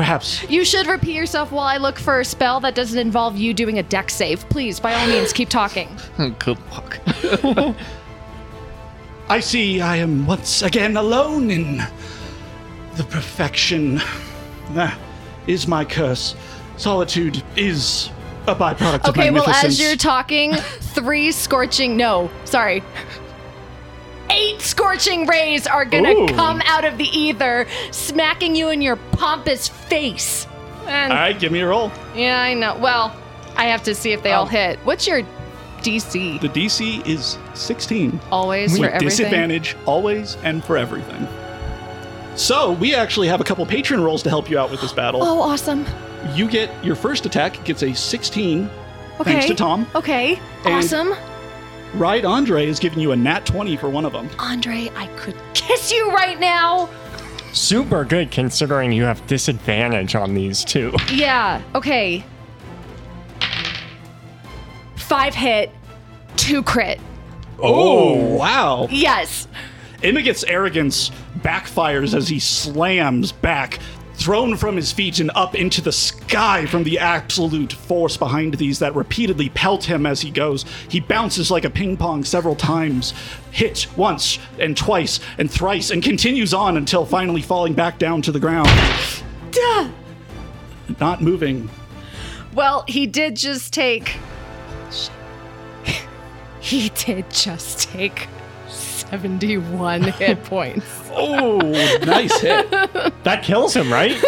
[0.00, 3.52] perhaps you should repeat yourself while I look for a spell that doesn't involve you
[3.52, 4.48] doing a dex save.
[4.48, 5.94] Please, by all means, keep talking.
[6.38, 6.98] Good luck.
[9.28, 11.82] I see I am once again alone in
[12.96, 14.00] the perfection.
[14.70, 14.98] That
[15.46, 16.34] is my curse.
[16.78, 18.08] Solitude is
[18.46, 19.64] a byproduct of Okay, well, magnificence.
[19.74, 22.82] as you're talking, three scorching, no, sorry.
[24.30, 26.26] Eight scorching rays are gonna Ooh.
[26.28, 30.46] come out of the ether, smacking you in your pompous face.
[30.86, 31.90] And All right, give me a roll.
[32.14, 32.76] yeah, I know.
[32.78, 33.14] Well,
[33.56, 34.46] I have to see if they all Oh.
[34.46, 34.78] hit.
[34.84, 35.22] What's your
[35.82, 36.38] DC?
[36.40, 38.20] The DC is 16.
[38.30, 39.08] Always for with everything.
[39.08, 41.26] disadvantage, always and for everything.
[42.36, 45.22] So we actually have a couple patron rolls to help you out with this battle.
[45.22, 45.84] Oh, awesome.
[46.34, 48.68] You get your first attack gets a 16.
[49.20, 49.32] Okay.
[49.32, 49.86] Thanks to Tom.
[49.94, 50.38] Okay.
[50.64, 51.14] And- awesome.
[51.94, 54.28] Ride Andre is giving you a nat 20 for one of them.
[54.38, 56.88] Andre, I could kiss you right now.
[57.52, 60.92] Super good considering you have disadvantage on these two.
[61.12, 62.24] Yeah, okay.
[64.96, 65.72] Five hit,
[66.36, 67.00] two crit.
[67.58, 68.86] Oh, wow.
[68.90, 69.48] Yes.
[70.02, 73.80] Imagith's arrogance backfires as he slams back,
[74.20, 78.78] thrown from his feet and up into the sky from the absolute force behind these
[78.78, 80.66] that repeatedly pelt him as he goes.
[80.90, 83.14] He bounces like a ping pong several times,
[83.50, 88.30] hit once and twice and thrice, and continues on until finally falling back down to
[88.30, 88.68] the ground.
[89.52, 89.90] Duh.
[91.00, 91.70] Not moving.
[92.54, 94.16] Well, he did just take.
[96.62, 98.28] He did just take
[99.10, 100.86] 71 hit points.
[101.12, 101.58] Oh,
[102.04, 102.70] nice hit.
[103.24, 104.16] That kills him, right?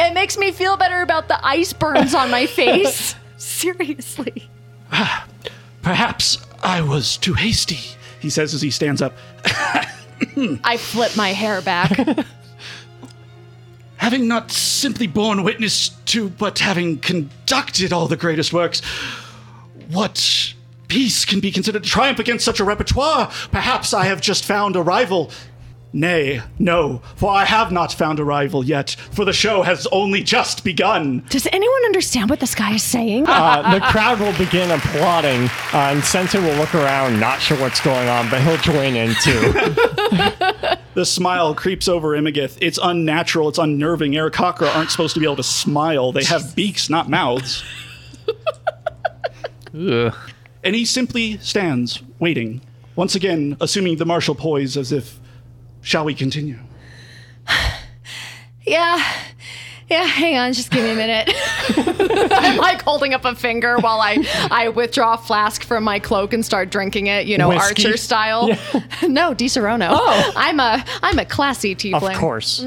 [0.00, 3.14] It makes me feel better about the ice burns on my face.
[3.36, 4.48] Seriously.
[5.82, 7.78] Perhaps I was too hasty,
[8.20, 9.14] he says as he stands up.
[10.64, 11.98] I flip my hair back.
[13.96, 18.80] having not simply borne witness to, but having conducted all the greatest works,
[19.90, 20.54] what
[20.88, 23.30] piece can be considered a triumph against such a repertoire?
[23.50, 25.30] Perhaps I have just found a rival.
[25.90, 30.22] Nay, no, for I have not found a rival yet, for the show has only
[30.22, 31.24] just begun.
[31.30, 33.24] Does anyone understand what this guy is saying?
[33.26, 37.80] Uh, the crowd will begin applauding, uh, and Sensei will look around, not sure what's
[37.80, 39.54] going on, but he'll join in too.
[40.94, 42.58] The smile creeps over Imagith.
[42.60, 44.14] It's unnatural, it's unnerving.
[44.14, 46.10] Aarakocra aren't supposed to be able to smile.
[46.10, 47.62] They have beaks, not mouths.
[49.78, 50.12] Ugh.
[50.68, 52.60] And he simply stands, waiting,
[52.94, 55.18] once again assuming the martial poise as if,
[55.80, 56.58] shall we continue?
[58.66, 59.02] Yeah.
[59.88, 61.32] Yeah, hang on, just give me a minute.
[62.34, 64.18] I'm like holding up a finger while I
[64.50, 67.86] I withdraw a flask from my cloak and start drinking it, you know, Whiskey?
[67.86, 68.48] archer style.
[69.08, 69.88] no, Disaronno.
[69.92, 70.32] Oh.
[70.36, 72.02] I'm a I'm a classy tea flame.
[72.02, 72.18] of tiefling.
[72.18, 72.62] course.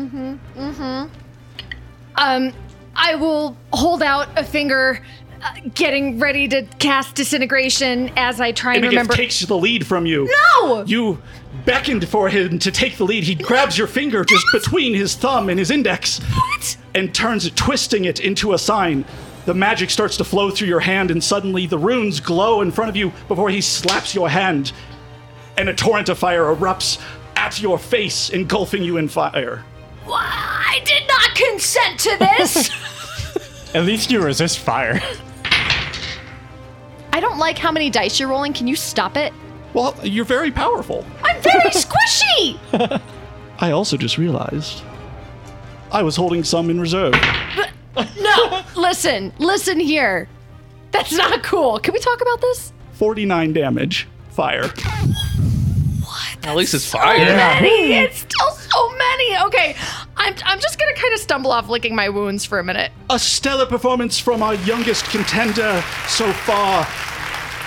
[2.15, 2.51] Um
[2.95, 5.03] I will hold out a finger
[5.43, 9.85] uh, getting ready to cast disintegration as I try and Imagith remember takes the lead
[9.85, 10.29] from you.
[10.61, 10.83] No!
[10.85, 11.21] You
[11.65, 13.23] beckoned for him to take the lead.
[13.23, 16.77] He grabs your finger just between his thumb and his index What?
[16.95, 19.05] and turns it, twisting it into a sign.
[19.45, 22.89] The magic starts to flow through your hand, and suddenly the runes glow in front
[22.89, 24.71] of you before he slaps your hand,
[25.57, 27.01] and a torrent of fire erupts
[27.35, 29.63] at your face, engulfing you in fire.
[30.07, 32.69] I did not consent to this.
[33.75, 35.01] At least you resist fire.
[37.13, 38.53] I don't like how many dice you're rolling.
[38.53, 39.33] Can you stop it?
[39.73, 41.05] Well, you're very powerful.
[41.23, 42.59] I'm very squishy.
[43.59, 44.81] I also just realized
[45.91, 47.13] I was holding some in reserve.
[48.19, 50.27] No, listen, listen here.
[50.91, 51.79] That's not cool.
[51.79, 52.71] Can we talk about this?
[52.93, 54.07] 49 damage.
[54.29, 54.69] Fire.
[56.43, 57.17] At least it's fire.
[57.17, 57.93] Many.
[57.93, 59.37] It's still so many.
[59.45, 59.75] Okay,
[60.17, 62.91] I'm, I'm just gonna kind of stumble off licking my wounds for a minute.
[63.09, 66.85] A stellar performance from our youngest contender so far.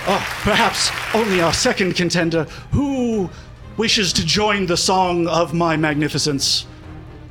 [0.07, 2.43] Oh, perhaps only our second contender.
[2.71, 3.29] Who
[3.77, 6.67] wishes to join the song of my magnificence?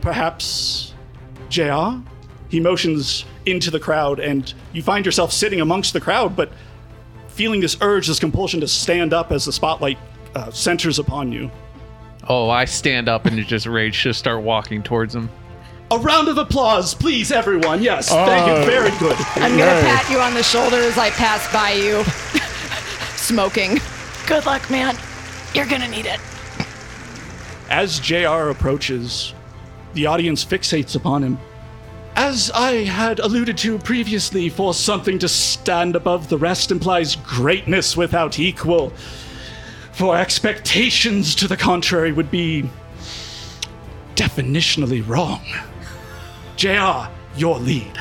[0.04, 0.92] perhaps
[1.48, 1.96] JR?
[2.50, 6.52] He motions into the crowd, and you find yourself sitting amongst the crowd, but
[7.28, 9.98] feeling this urge, this compulsion to stand up as the spotlight
[10.34, 11.50] uh, centers upon you.
[12.28, 15.28] Oh, I stand up and just rage, just start walking towards him.
[15.90, 17.82] A round of applause, please, everyone.
[17.82, 18.54] Yes, thank you.
[18.54, 18.64] Oh.
[18.64, 19.16] Very good.
[19.36, 22.02] I'm gonna pat you on the shoulder as I pass by you,
[23.16, 23.78] smoking.
[24.26, 24.96] Good luck, man.
[25.54, 26.18] You're gonna need it.
[27.68, 29.34] As JR approaches,
[29.92, 31.38] the audience fixates upon him.
[32.16, 37.96] As I had alluded to previously, for something to stand above the rest implies greatness
[37.96, 38.92] without equal.
[39.94, 42.68] For expectations to the contrary would be
[44.16, 45.42] definitionally wrong.
[46.56, 47.96] JR, your lead.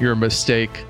[0.00, 0.84] You're a mistake.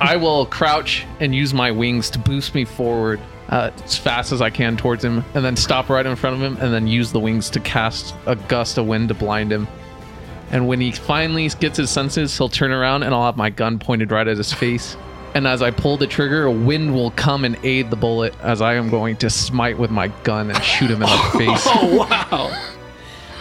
[0.00, 4.42] I will crouch and use my wings to boost me forward uh, as fast as
[4.42, 7.10] I can towards him, and then stop right in front of him, and then use
[7.10, 9.66] the wings to cast a gust of wind to blind him.
[10.50, 13.78] And when he finally gets his senses, he'll turn around and I'll have my gun
[13.78, 14.96] pointed right at his face.
[15.34, 18.60] And as I pull the trigger, a wind will come and aid the bullet as
[18.60, 21.62] I am going to smite with my gun and shoot him in the oh, face.
[21.66, 22.72] Oh, wow.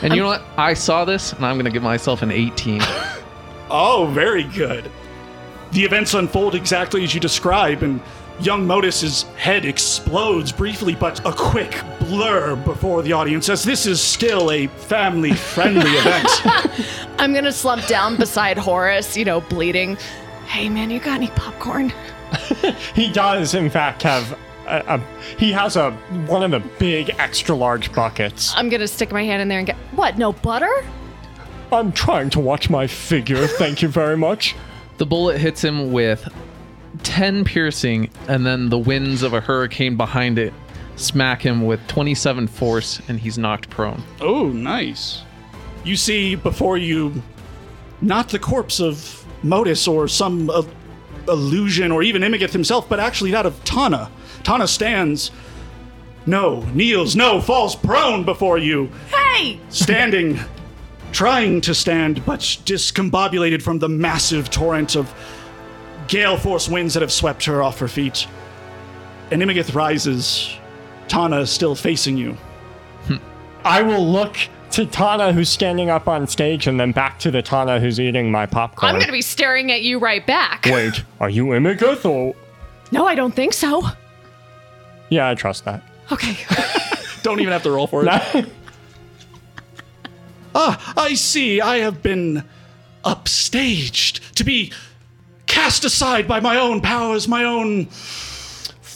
[0.01, 0.43] And you know what?
[0.57, 2.81] I saw this, and I'm going to give myself an 18.
[3.69, 4.89] Oh, very good.
[5.71, 7.99] The events unfold exactly as you describe, and
[8.39, 13.99] young Modus's head explodes briefly, but a quick blur before the audience, as this is
[13.99, 16.27] still a family friendly event.
[17.19, 19.97] I'm gonna slump down beside Horace, you know, bleeding.
[20.47, 21.93] Hey, man, you got any popcorn?
[22.95, 25.01] He does, in fact, have a, a
[25.37, 25.91] he has a
[26.25, 28.53] one of the big extra large buckets.
[28.55, 30.17] I'm gonna stick my hand in there and get what?
[30.17, 30.83] No butter?
[31.71, 33.47] I'm trying to watch my figure.
[33.59, 34.55] Thank you very much.
[34.97, 36.27] The bullet hits him with
[37.03, 40.53] 10 piercing, and then the winds of a hurricane behind it
[40.95, 44.01] smack him with 27 force, and he's knocked prone.
[44.19, 45.21] oh, nice.
[45.85, 47.21] You see before you
[48.01, 50.63] not the corpse of Modus or some uh,
[51.27, 54.09] illusion or even Imagith himself, but actually that of Tana.
[54.43, 55.31] Tana stands,
[56.25, 58.89] no, kneels, no, falls prone before you.
[59.09, 59.59] Hey!
[59.69, 60.39] standing,
[61.11, 65.13] trying to stand, but discombobulated from the massive torrent of
[66.07, 68.27] gale force winds that have swept her off her feet.
[69.31, 70.55] And Imagith rises,
[71.07, 72.37] Tana still facing you.
[73.63, 74.37] I will look
[74.77, 78.31] to Tana, who's standing up on stage, and then back to the Tana who's eating
[78.31, 78.93] my popcorn.
[78.93, 80.67] I'm gonna be staring at you right back.
[80.67, 82.35] Wait, are you Imagith or?
[82.91, 83.83] No, I don't think so.
[85.09, 85.81] Yeah, I trust that.
[86.11, 86.37] Okay.
[87.23, 88.07] Don't even have to roll for it.
[90.55, 91.59] ah, I see.
[91.59, 92.43] I have been
[93.03, 94.71] upstaged to be
[95.47, 97.87] cast aside by my own powers, my own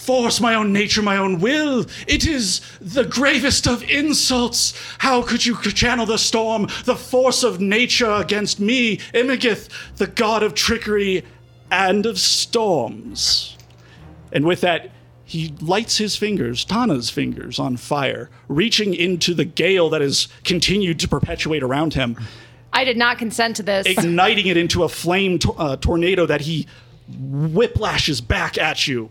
[0.02, 1.86] force, my own nature, my own will.
[2.08, 4.74] It is the gravest of insults.
[4.98, 10.44] How could you channel the storm, the force of nature against me, Imagith, the god
[10.44, 11.24] of trickery
[11.70, 13.58] and of storms?
[14.32, 14.92] And with that,
[15.24, 21.00] he lights his fingers, Tana's fingers, on fire, reaching into the gale that has continued
[21.00, 22.18] to perpetuate around him,
[22.74, 23.86] I did not consent to this.
[23.86, 26.68] igniting it into a flame to- uh, tornado that he
[27.10, 29.10] whiplashes back at you.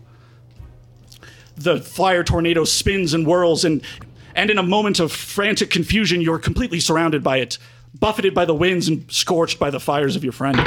[1.57, 3.83] The fire tornado spins and whirls, and,
[4.35, 7.57] and in a moment of frantic confusion, you're completely surrounded by it,
[7.99, 10.59] buffeted by the winds and scorched by the fires of your friend.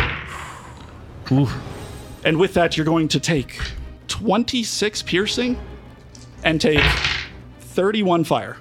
[2.25, 3.61] And with that, you're going to take
[4.09, 5.59] 26 piercing
[6.43, 6.85] and take
[7.61, 8.57] 31 fire.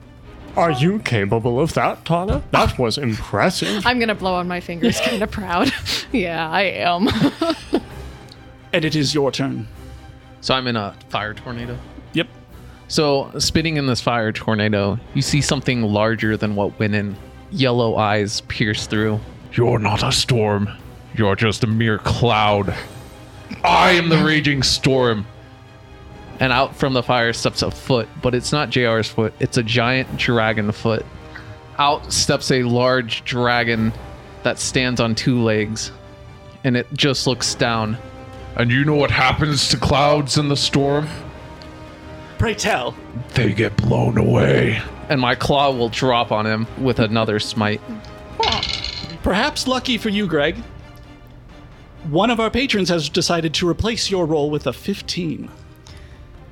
[0.55, 2.43] Are you capable of that, Tana?
[2.51, 3.85] That was impressive.
[3.85, 5.71] I'm gonna blow on my fingers, kind of proud.
[6.11, 7.09] yeah, I am.
[8.73, 9.67] And it is your turn.
[10.41, 11.77] So I'm in a fire tornado.
[12.93, 17.15] So, spitting in this fire tornado, you see something larger than what went in.
[17.49, 19.19] Yellow eyes pierce through.
[19.51, 20.69] You're not a storm.
[21.15, 22.75] You're just a mere cloud.
[23.63, 25.25] I am the raging storm.
[26.39, 29.63] And out from the fire steps a foot, but it's not JR's foot, it's a
[29.63, 31.03] giant dragon foot.
[31.79, 33.91] Out steps a large dragon
[34.43, 35.91] that stands on two legs,
[36.63, 37.97] and it just looks down.
[38.55, 41.07] And you know what happens to clouds in the storm?
[42.43, 42.93] Pray tell.
[43.35, 44.81] they get blown away.
[45.07, 47.79] And my claw will drop on him with another smite.
[49.23, 50.57] Perhaps lucky for you, Greg.
[52.09, 55.49] One of our patrons has decided to replace your roll with a 15.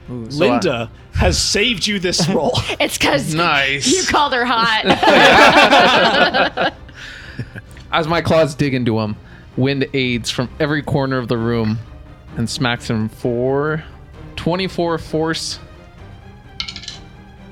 [0.08, 2.54] So I- Linda has saved you this roll.
[2.80, 3.86] it's because Nice.
[3.93, 4.86] you called her hot.
[7.91, 9.17] as my claws dig into him,
[9.58, 11.80] wind aids from every corner of the room
[12.38, 13.84] and smacks him for
[14.38, 15.60] 24 force,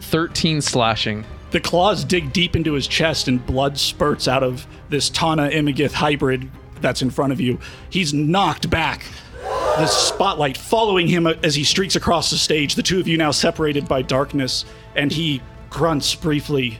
[0.09, 1.23] 13 slashing.
[1.51, 5.93] The claws dig deep into his chest and blood spurts out of this Tana Imagith
[5.93, 6.49] hybrid
[6.81, 7.59] that's in front of you.
[7.89, 9.05] He's knocked back.
[9.43, 12.75] The spotlight following him as he streaks across the stage.
[12.75, 16.79] The two of you now separated by darkness, and he grunts briefly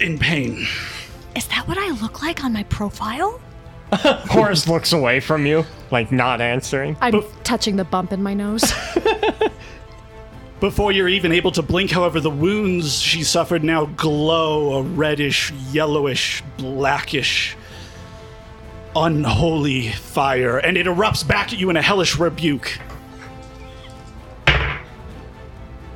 [0.00, 0.66] in pain.
[1.36, 3.40] Is that what I look like on my profile?
[3.92, 6.96] Horace looks away from you, like not answering.
[7.00, 8.64] I'm touching the bump in my nose.
[10.62, 15.50] Before you're even able to blink, however, the wounds she suffered now glow a reddish,
[15.72, 17.56] yellowish, blackish,
[18.94, 22.78] unholy fire, and it erupts back at you in a hellish rebuke.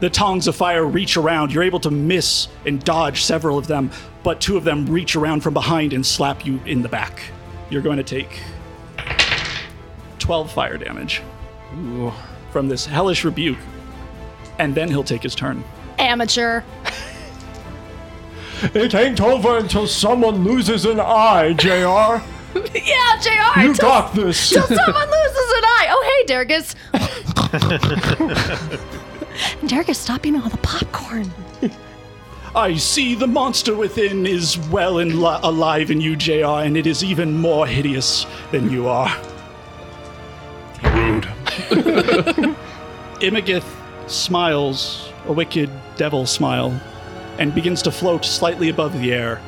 [0.00, 1.52] The tongs of fire reach around.
[1.52, 3.92] You're able to miss and dodge several of them,
[4.24, 7.22] but two of them reach around from behind and slap you in the back.
[7.70, 8.40] You're going to take
[10.18, 11.22] 12 fire damage
[12.50, 13.59] from this hellish rebuke,
[14.59, 15.62] and then he'll take his turn.
[15.99, 16.62] Amateur.
[18.75, 22.23] It ain't over until someone loses an eye, JR.
[22.75, 23.61] Yeah, JR.
[23.61, 24.49] You till, got this.
[24.55, 25.87] till someone loses an eye.
[25.90, 26.75] Oh, hey, Durgus.
[29.61, 31.31] Durgus, stop eating all the popcorn.
[32.55, 36.87] I see the monster within is well and li- alive in you, JR, and it
[36.87, 39.14] is even more hideous than you are.
[40.83, 41.25] Rude.
[43.21, 43.64] Imagith
[44.07, 46.79] smiles, a wicked devil smile,
[47.38, 49.40] and begins to float slightly above the air.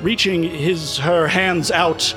[0.00, 2.14] Reaching his her hands out,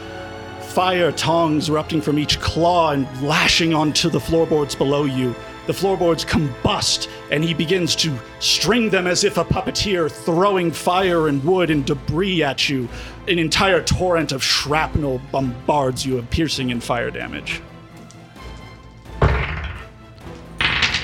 [0.61, 5.35] fire tongs erupting from each claw and lashing onto the floorboards below you.
[5.67, 11.27] The floorboards combust, and he begins to string them as if a puppeteer, throwing fire
[11.27, 12.87] and wood and debris at you.
[13.27, 17.61] An entire torrent of shrapnel bombards you of piercing and fire damage.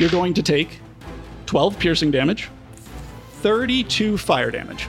[0.02, 0.80] You're going to take
[1.46, 2.50] 12 piercing damage,
[3.34, 4.88] 32 fire damage.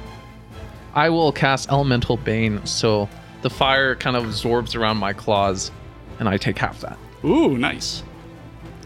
[0.94, 3.10] I will cast Elemental Bane, so
[3.42, 5.70] the fire kind of absorbs around my claws,
[6.18, 6.96] and I take half that.
[7.26, 8.02] Ooh, nice.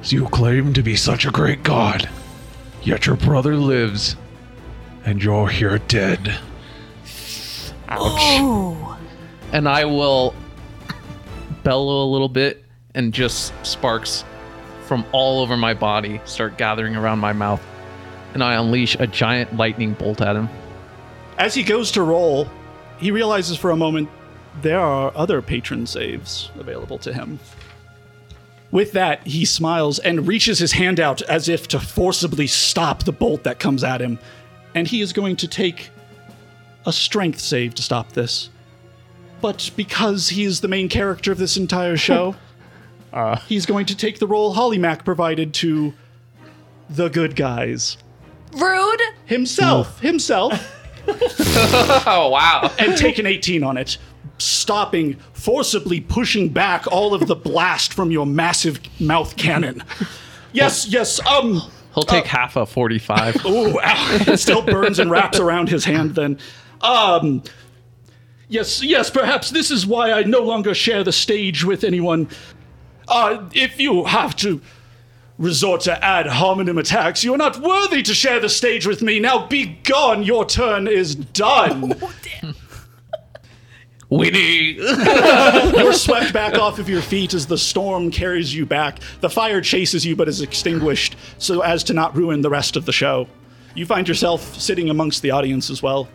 [0.03, 2.09] You claim to be such a great god,
[2.83, 4.17] yet your brother lives,
[5.05, 6.35] and you're here dead.
[7.89, 8.99] Ouch.
[9.53, 10.35] And I will
[11.63, 12.65] bellow a little bit,
[12.97, 14.25] and just sparks
[14.87, 17.63] from all over my body start gathering around my mouth.
[18.35, 20.49] And I unleash a giant lightning bolt at him.
[21.39, 22.49] As he goes to roll,
[22.99, 24.09] he realizes for a moment
[24.63, 27.39] there are other patron saves available to him.
[28.71, 33.13] With that, he smiles and reaches his hand out as if to forcibly stop the
[33.13, 34.19] bolt that comes at him.
[34.75, 35.91] And he is going to take
[36.85, 38.51] a strength save to stop this.
[39.41, 42.35] But because he is the main character of this entire show,
[43.49, 45.95] he's going to take the roll Holly Mack provided to
[46.91, 47.97] the good guys.
[48.53, 49.01] Rude.
[49.27, 50.73] Himself, himself.
[51.09, 52.73] Oh, wow.
[52.81, 53.97] and take an 18 on it,
[54.39, 59.85] stopping, forcibly pushing back all of the blast from your massive mouth cannon.
[60.53, 61.63] Yes, yes, um.
[61.95, 63.37] He'll take half a 45.
[63.47, 66.39] Ooh, ow, it still burns and wraps around his hand then.
[66.81, 67.45] Um.
[68.49, 72.29] Yes, yes, perhaps this is why I no longer share the stage with anyone.
[73.09, 74.61] Uh, if you have to
[75.39, 79.21] resort to ad hominem attacks, you are not worthy to share the stage with me.
[79.21, 81.95] Now be gone, your turn is done.
[84.09, 84.75] Winnie!
[84.75, 89.01] You're swept back off of your feet as the storm carries you back.
[89.21, 92.87] The fire chases you but is extinguished so as to not ruin the rest of
[92.87, 93.27] the show.
[93.75, 96.09] You find yourself sitting amongst the audience as well.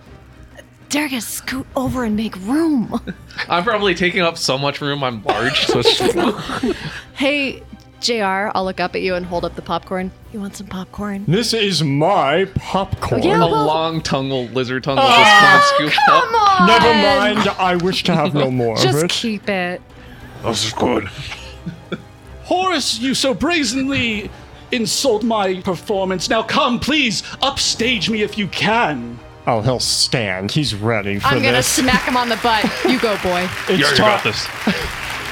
[0.91, 2.99] Durgus, scoot over and make room.
[3.49, 5.65] I'm probably taking up so much room, I'm large.
[5.65, 6.77] So it's
[7.13, 7.63] hey,
[8.01, 10.11] JR, I'll look up at you and hold up the popcorn.
[10.33, 11.23] You want some popcorn?
[11.29, 13.23] This is my popcorn.
[13.23, 13.41] Yeah.
[13.41, 16.61] a long tongue lizard tongue will just come and scoop Come up.
[16.61, 16.67] on.
[16.67, 17.47] Never mind.
[17.57, 19.09] I wish to have no more of Just it.
[19.11, 19.81] keep it.
[20.43, 21.07] This is good.
[22.43, 24.29] Horace, you so brazenly
[24.73, 26.29] insult my performance.
[26.29, 29.19] Now come, please, upstage me if you can.
[29.47, 30.51] Oh, he'll stand.
[30.51, 31.67] He's ready for I'm gonna this.
[31.67, 32.63] smack him on the butt.
[32.87, 33.47] You go, boy.
[33.69, 34.47] It's, You already ti- got this.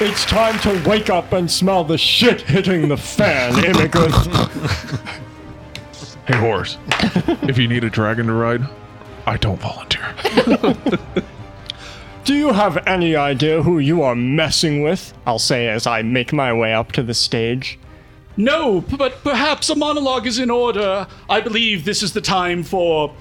[0.00, 4.14] it's time to wake up and smell the shit hitting the fan, Immigrant.
[6.26, 6.76] Hey, horse.
[7.42, 8.62] if you need a dragon to ride,
[9.26, 10.14] I don't volunteer.
[12.24, 15.14] Do you have any idea who you are messing with?
[15.26, 17.78] I'll say as I make my way up to the stage.
[18.36, 21.06] No, p- but perhaps a monologue is in order.
[21.28, 23.12] I believe this is the time for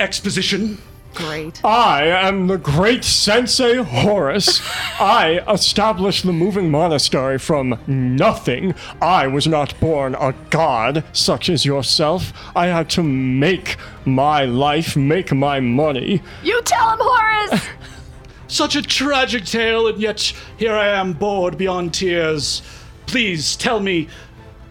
[0.00, 0.78] exposition.
[1.14, 1.64] Great.
[1.64, 4.60] I am the great Sensei Horace.
[5.00, 8.74] I established the moving monastery from nothing.
[9.02, 12.32] I was not born a god such as yourself.
[12.54, 16.22] I had to make my life, make my money.
[16.42, 17.66] You tell him, Horace!
[18.46, 20.20] Such a tragic tale, and yet
[20.56, 22.62] here I am, bored beyond tears.
[23.06, 24.08] Please tell me,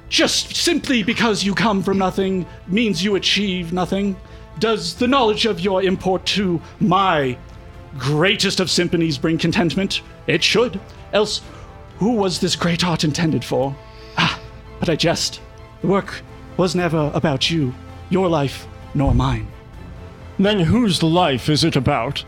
[0.10, 4.18] just simply because you come from nothing means you achieve nothing?
[4.60, 7.38] Does the knowledge of your import to my
[7.98, 10.02] greatest of symphonies bring contentment?
[10.28, 10.80] It should.
[11.14, 11.42] Else,
[11.98, 13.76] who was this great art intended for?
[14.18, 14.40] Ah,
[14.80, 15.40] but I jest.
[15.82, 16.22] The work
[16.58, 17.74] was never about you,
[18.10, 19.48] your life, nor mine.
[20.38, 22.24] Then whose life is it about?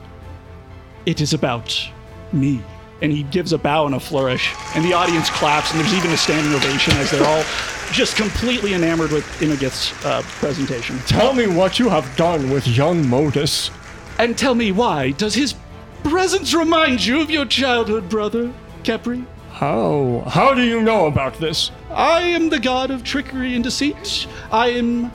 [1.05, 1.89] It is about
[2.32, 2.61] me.
[3.01, 6.11] And he gives a bow and a flourish, and the audience claps, and there's even
[6.11, 7.43] a standing ovation as they're all
[7.91, 10.97] just completely enamored with Imagith's uh, presentation.
[10.99, 13.71] Tell me what you have done with young Modus.
[14.17, 15.55] And tell me why does his
[16.03, 18.51] presence remind you of your childhood brother,
[18.83, 19.25] Kepri?
[19.51, 20.23] How?
[20.27, 21.71] How do you know about this?
[21.91, 24.27] I am the god of trickery and deceit.
[24.51, 25.11] I am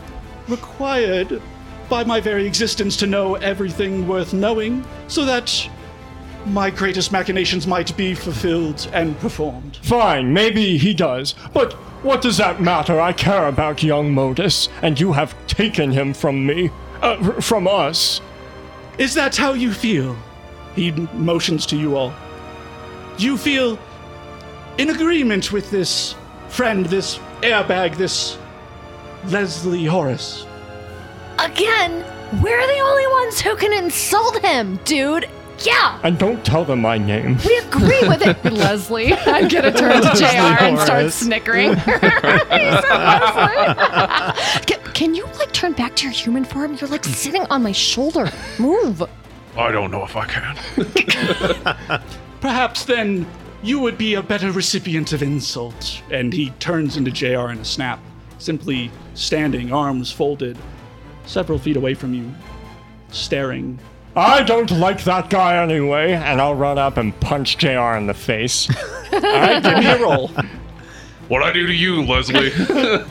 [0.49, 1.43] required
[1.89, 5.69] by my very existence to know everything worth knowing, so that
[6.47, 9.79] my greatest machinations might be fulfilled and performed.
[9.83, 11.35] Fine, maybe he does.
[11.53, 11.73] But
[12.03, 13.01] what does that matter?
[13.01, 16.71] I care about young Modus, and you have taken him from me.
[17.03, 18.21] Uh, from us.
[18.99, 20.17] Is that how you feel?
[20.75, 22.15] He motions to you all.
[23.19, 23.79] You feel
[24.79, 26.15] in agreement with this
[26.49, 28.39] friend, this airbag, this
[29.27, 30.47] Leslie Horace?
[31.39, 32.05] Again,
[32.43, 35.29] we're the only ones who can insult him, dude.
[35.65, 37.39] Yeah, And don't tell them my name.
[37.47, 38.45] we agree with it.
[38.53, 41.75] Leslie, I'm gonna turn to JR and start snickering.
[41.77, 44.63] He said Leslie.
[44.67, 46.75] can, can you like turn back to your human form?
[46.81, 48.31] You're like sitting on my shoulder.
[48.59, 49.03] Move.
[49.57, 50.57] I don't know if I can.
[52.41, 53.27] Perhaps then
[53.63, 56.03] you would be a better recipient of insult.
[56.11, 57.99] And he turns into JR in a snap,
[58.39, 60.59] simply standing, arms folded,
[61.25, 62.31] several feet away from you,
[63.09, 63.79] staring.
[64.17, 68.15] I don't like that guy anyway, and I'll run up and punch JR in the
[68.15, 68.69] face.
[69.13, 70.31] All right, give me a roll.
[71.29, 72.53] What I do to you, Leslie?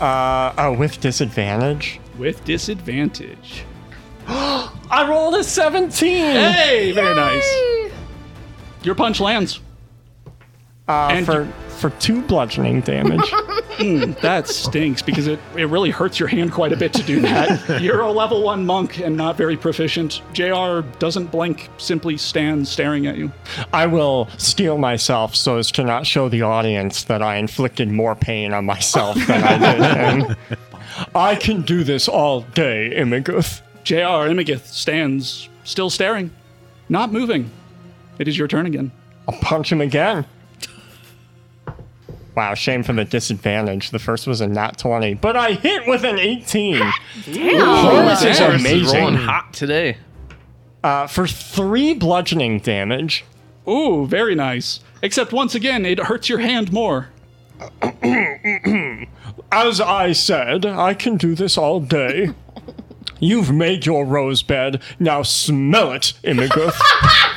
[0.00, 2.00] Uh, oh, with disadvantage?
[2.16, 3.66] With disadvantage.
[4.26, 6.08] I rolled a 17!
[6.08, 7.92] Hey, very nice.
[8.82, 9.60] Your punch lands.
[10.90, 11.44] Uh, And for,
[11.78, 13.32] for two bludgeoning damage.
[14.20, 17.80] That stinks because it, it really hurts your hand quite a bit to do that.
[17.82, 20.20] You're a level one monk and not very proficient.
[20.34, 23.32] JR doesn't blink, simply stands staring at you.
[23.72, 28.14] I will steel myself so as to not show the audience that I inflicted more
[28.14, 30.36] pain on myself than I did him.
[31.14, 33.62] I can do this all day, Imiguth.
[33.84, 36.30] JR Imagith stands still staring,
[36.90, 37.50] not moving.
[38.18, 38.92] It is your turn again.
[39.26, 40.26] I'll punch him again.
[42.40, 43.90] Wow, shame for the disadvantage.
[43.90, 46.76] The first was a nat 20, but I hit with an 18.
[46.80, 49.98] Horace is Horace is rolling hot today.
[50.82, 53.26] Uh, for three bludgeoning damage,
[53.68, 54.80] Ooh, very nice.
[55.02, 57.10] Except once again, it hurts your hand more.
[59.52, 62.30] as I said, I can do this all day.
[63.20, 64.80] You've made your rose bed.
[64.98, 66.80] Now smell it, Imiguth.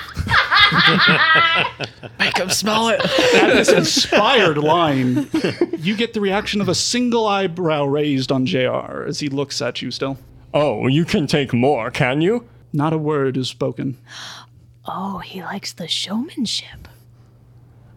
[2.20, 3.00] Make him smell it.
[3.36, 5.30] At this inspired line,
[5.78, 9.82] you get the reaction of a single eyebrow raised on JR as he looks at
[9.82, 10.18] you still.
[10.54, 12.48] oh, you can take more, can you?
[12.72, 13.98] Not a word is spoken.
[14.86, 16.88] Oh, he likes the showmanship.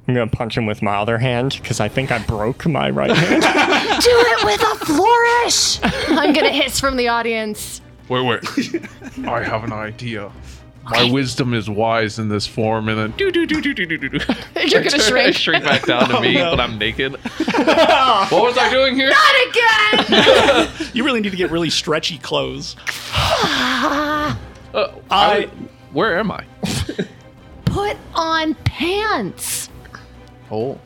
[0.09, 3.11] I'm gonna punch him with my other hand because I think I broke my right
[3.11, 3.43] hand.
[4.03, 5.81] Do it with a flourish.
[6.09, 7.81] I'm gonna hiss from the audience.
[8.09, 8.45] wait, wait.
[9.27, 10.31] I have an idea.
[10.91, 13.99] My wisdom is wise in this form, and then do do do do do do
[13.99, 14.09] do.
[14.09, 14.19] do.
[14.67, 15.37] You're gonna shrink.
[15.37, 17.13] shrink back down to me, but I'm naked.
[17.17, 19.11] what was I doing here?
[19.11, 20.91] Not again.
[20.93, 22.77] You really need to get really stretchy clothes.
[22.93, 24.35] Uh,
[25.11, 25.51] I.
[25.93, 26.45] Where am I?
[27.67, 29.69] Put on pants.
[30.51, 30.79] Oh.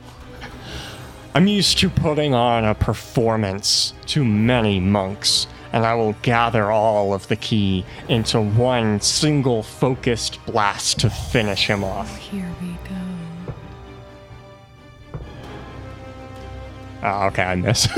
[1.35, 7.15] I'm used to putting on a performance to many monks, and I will gather all
[7.15, 12.17] of the ki into one single focused blast to finish him off.
[12.17, 12.97] Here we go.
[17.03, 17.89] Oh, okay, I miss.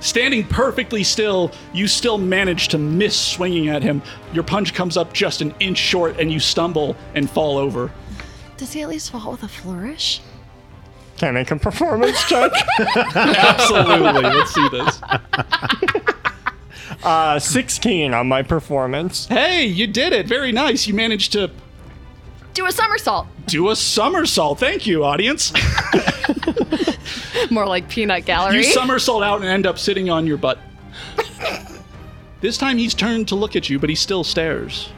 [0.00, 4.00] Standing perfectly still, you still manage to miss swinging at him.
[4.32, 7.90] Your punch comes up just an inch short, and you stumble and fall over.
[8.56, 10.20] Does he at least fall with a flourish?
[11.16, 12.52] Can I make a performance check?
[13.14, 14.22] Absolutely.
[14.22, 15.00] Let's see this.
[17.02, 19.26] Uh, 16 on my performance.
[19.26, 20.26] Hey, you did it.
[20.26, 20.88] Very nice.
[20.88, 21.50] You managed to
[22.52, 23.28] Do a somersault.
[23.46, 24.58] do a somersault.
[24.58, 25.52] Thank you, audience.
[27.50, 28.56] More like peanut gallery.
[28.56, 30.58] You somersault out and end up sitting on your butt.
[32.40, 34.88] this time he's turned to look at you, but he still stares.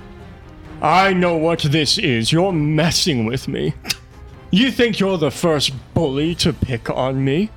[0.80, 2.32] I know what this is.
[2.32, 3.74] You're messing with me.
[4.50, 7.50] You think you're the first bully to pick on me?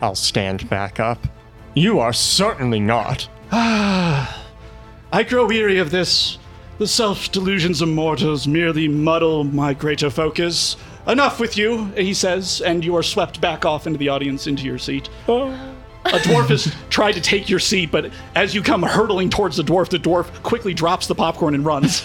[0.00, 1.28] I'll stand back up.
[1.74, 3.28] You are certainly not.
[3.52, 4.44] Ah,
[5.12, 6.38] I grow weary of this.
[6.78, 10.76] The self delusions of mortals merely muddle my greater focus.
[11.06, 14.64] Enough with you, he says, and you are swept back off into the audience into
[14.64, 15.08] your seat.
[16.04, 19.62] A dwarf has tried to take your seat, but as you come hurtling towards the
[19.62, 22.02] dwarf, the dwarf quickly drops the popcorn and runs.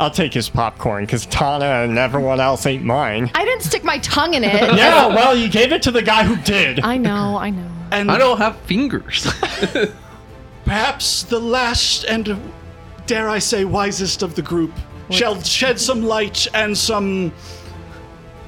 [0.00, 3.30] I'll take his popcorn because Tana and everyone else ate mine.
[3.34, 4.50] I didn't stick my tongue in it.
[4.80, 6.80] Yeah, well, you gave it to the guy who did.
[6.80, 7.70] I know, I know.
[7.92, 9.30] And I don't have fingers.
[10.64, 12.38] perhaps the last and, uh,
[13.06, 14.72] dare I say, wisest of the group
[15.10, 17.32] shall shed some light and some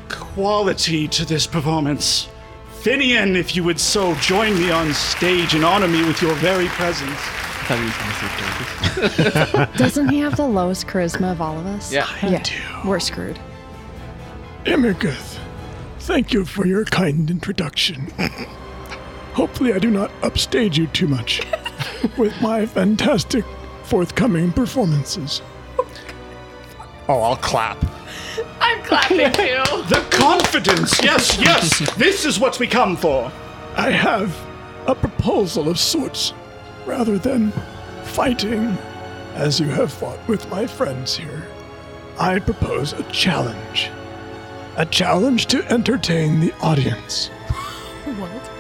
[0.09, 2.29] quality to this performance.
[2.81, 6.69] Finian, if you would so join me on stage and honor me with your very
[6.69, 7.21] presence.
[9.77, 11.93] Doesn't he have the lowest charisma of all of us?
[11.93, 12.07] yeah.
[12.23, 12.87] I Yeah.
[12.87, 13.39] We're screwed.
[14.65, 15.39] Immergith,
[16.01, 18.13] thank you for your kind introduction.
[19.35, 21.41] Hopefully, I do not upstage you too much
[22.17, 23.45] with my fantastic
[23.85, 25.43] forthcoming performances.
[27.09, 27.83] Oh, I'll clap.
[28.61, 29.63] I'm clapping too.
[29.89, 31.03] The confidence!
[31.03, 31.95] Yes, yes!
[31.97, 33.33] this is what we come for!
[33.77, 34.37] I have
[34.87, 36.35] a proposal of sorts.
[36.87, 37.53] Rather than
[38.05, 38.77] fighting
[39.35, 41.47] as you have fought with my friends here,
[42.19, 43.91] I propose a challenge.
[44.77, 47.31] A challenge to entertain the audience.
[48.19, 48.51] What?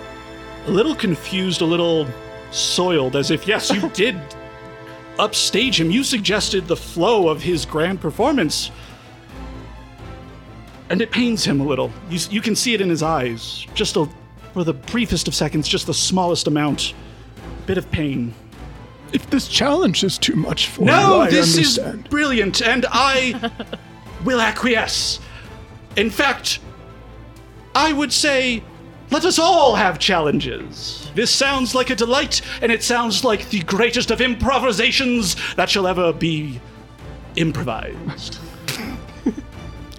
[0.66, 2.06] A little confused, a little
[2.52, 4.16] soiled, as if, yes, you did
[5.18, 5.90] upstage him.
[5.90, 8.70] You suggested the flow of his grand performance.
[10.90, 11.90] And it pains him a little.
[12.08, 13.66] You, you can see it in his eyes.
[13.74, 14.08] Just a,
[14.52, 16.94] for the briefest of seconds, just the smallest amount.
[17.66, 18.34] Bit of pain.
[19.12, 23.50] If this challenge is too much for you, No, I this is brilliant, and I
[24.24, 25.20] will acquiesce.
[25.96, 26.60] In fact,
[27.74, 28.62] I would say,
[29.10, 31.10] let us all have challenges.
[31.14, 35.86] This sounds like a delight, and it sounds like the greatest of improvisations that shall
[35.86, 36.60] ever be
[37.36, 38.38] improvised.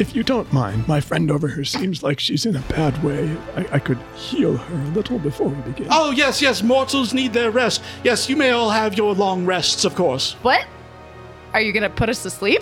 [0.03, 3.33] If you don't mind, my friend over here seems like she's in a bad way.
[3.55, 5.87] I, I could heal her a little before we begin.
[5.89, 7.81] Oh, yes, yes, mortals need their rest.
[8.03, 10.33] Yes, you may all have your long rests, of course.
[10.41, 10.65] What?
[11.53, 12.61] Are you gonna put us to sleep?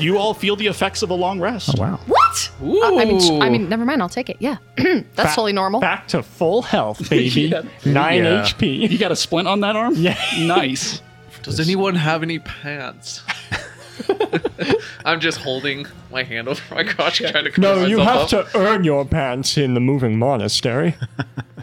[0.00, 1.70] You all feel the effects of a long rest.
[1.76, 2.00] Oh, Wow.
[2.06, 2.50] What?
[2.62, 2.84] Ooh.
[3.00, 4.00] I mean, sh- I mean, never mind.
[4.00, 4.36] I'll take it.
[4.38, 4.58] Yeah,
[5.16, 5.80] that's totally normal.
[5.80, 7.42] Back to full health, baby.
[7.42, 7.62] Yeah.
[7.84, 8.42] 9 Yeah.
[8.44, 8.88] HP.
[8.88, 9.94] You got a splint on that arm?
[9.96, 10.16] Yeah.
[10.38, 11.02] Nice.
[11.42, 13.22] Does anyone have any pants?
[15.04, 18.52] I'm just holding my hand over my crotch, trying to cover No, you have myself
[18.52, 20.94] to earn your pants in the moving monastery.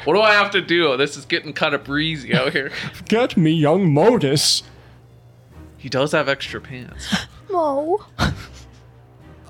[0.03, 0.95] What do I have to do?
[0.97, 2.71] This is getting kind of breezy out here.
[3.07, 4.61] Get me young Modus.
[5.77, 7.15] He does have extra pants.
[7.49, 8.05] No.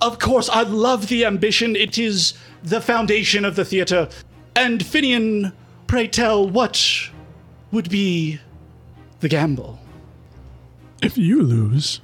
[0.01, 1.75] Of course, I love the ambition.
[1.75, 4.07] It is the foundation of the theater.
[4.55, 5.51] And Finian,
[5.87, 7.09] pray tell, what
[7.71, 8.39] would be
[9.19, 9.79] the gamble?
[11.01, 12.01] If you lose,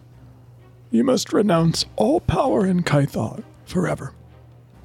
[0.92, 4.14] you must renounce all power in Kaithar forever.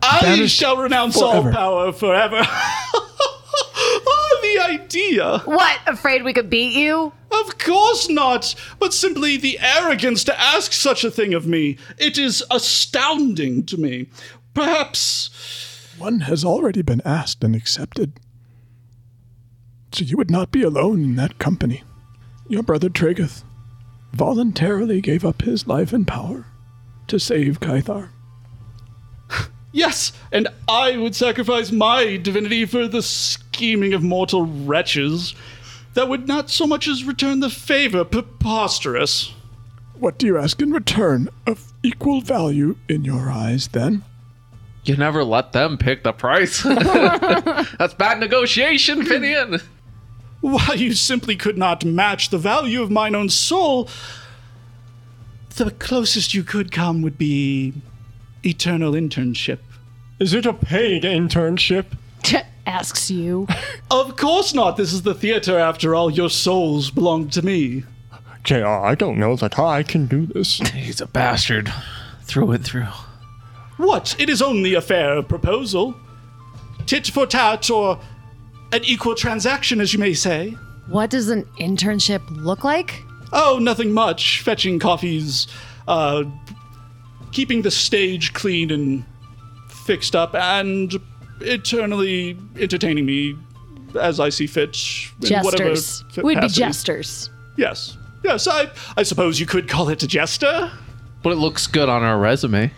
[0.02, 1.48] I Banished shall renounce forever.
[1.48, 2.40] all power forever.
[2.42, 5.38] oh, the idea.
[5.44, 5.80] What?
[5.86, 7.12] Afraid we could beat you?
[7.32, 11.76] Of course not, but simply the arrogance to ask such a thing of me.
[11.98, 14.06] It is astounding to me.
[14.54, 15.94] Perhaps.
[15.98, 18.12] One has already been asked and accepted.
[19.92, 21.82] So you would not be alone in that company.
[22.48, 23.42] Your brother Tregeth
[24.16, 26.46] voluntarily gave up his life and power
[27.08, 28.10] to save Kaithar.
[29.72, 35.34] Yes, and I would sacrifice my divinity for the scheming of mortal wretches
[35.92, 38.02] that would not so much as return the favor.
[38.02, 39.34] Preposterous.
[39.98, 44.02] What do you ask in return of equal value in your eyes, then?
[44.84, 46.62] You never let them pick the price.
[46.62, 49.62] That's bad negotiation, Finian.
[50.40, 53.88] Why, you simply could not match the value of mine own soul.
[55.56, 57.72] The closest you could come would be
[58.44, 59.58] eternal internship.
[60.18, 61.86] Is it a paid internship?
[62.66, 63.46] Asks you.
[63.88, 64.76] Of course not.
[64.76, 66.10] This is the theater, after all.
[66.10, 67.84] Your souls belong to me.
[68.42, 70.58] JR, I don't know that I can do this.
[70.74, 71.72] He's a bastard
[72.24, 72.88] through and through.
[73.76, 74.16] What?
[74.18, 75.94] It is only a fair proposal.
[76.86, 78.00] Tit for tat, or
[78.72, 80.56] an equal transaction, as you may say.
[80.88, 83.02] What does an internship look like?
[83.32, 84.42] Oh, nothing much.
[84.42, 85.46] Fetching coffees,
[85.88, 86.24] uh,
[87.32, 89.04] keeping the stage clean and
[89.68, 90.94] fixed up, and
[91.40, 93.36] eternally entertaining me
[94.00, 94.76] as I see fit.
[95.22, 96.04] in whatever Jesters.
[96.22, 97.30] We'd be jesters.
[97.56, 97.96] Yes.
[98.22, 100.70] Yes, I, I suppose you could call it a jester.
[101.22, 102.70] But it looks good on our resume.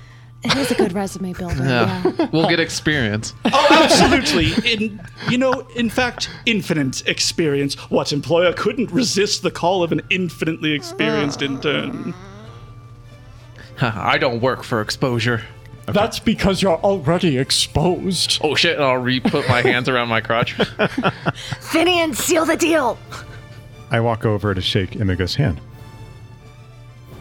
[0.45, 1.65] It is a good resume builder.
[1.65, 2.03] Yeah.
[2.17, 2.29] yeah.
[2.33, 3.35] We'll get experience.
[3.45, 4.53] Oh, absolutely.
[4.73, 7.75] In you know, in fact, infinite experience.
[7.91, 12.15] What employer couldn't resist the call of an infinitely experienced intern?
[13.81, 15.43] I don't work for exposure.
[15.87, 18.41] That's because you're already exposed.
[18.43, 20.55] Oh shit, and I'll re put my hands around my crotch.
[20.57, 22.99] Finian, seal the deal.
[23.91, 25.61] I walk over to shake Imiga's hand.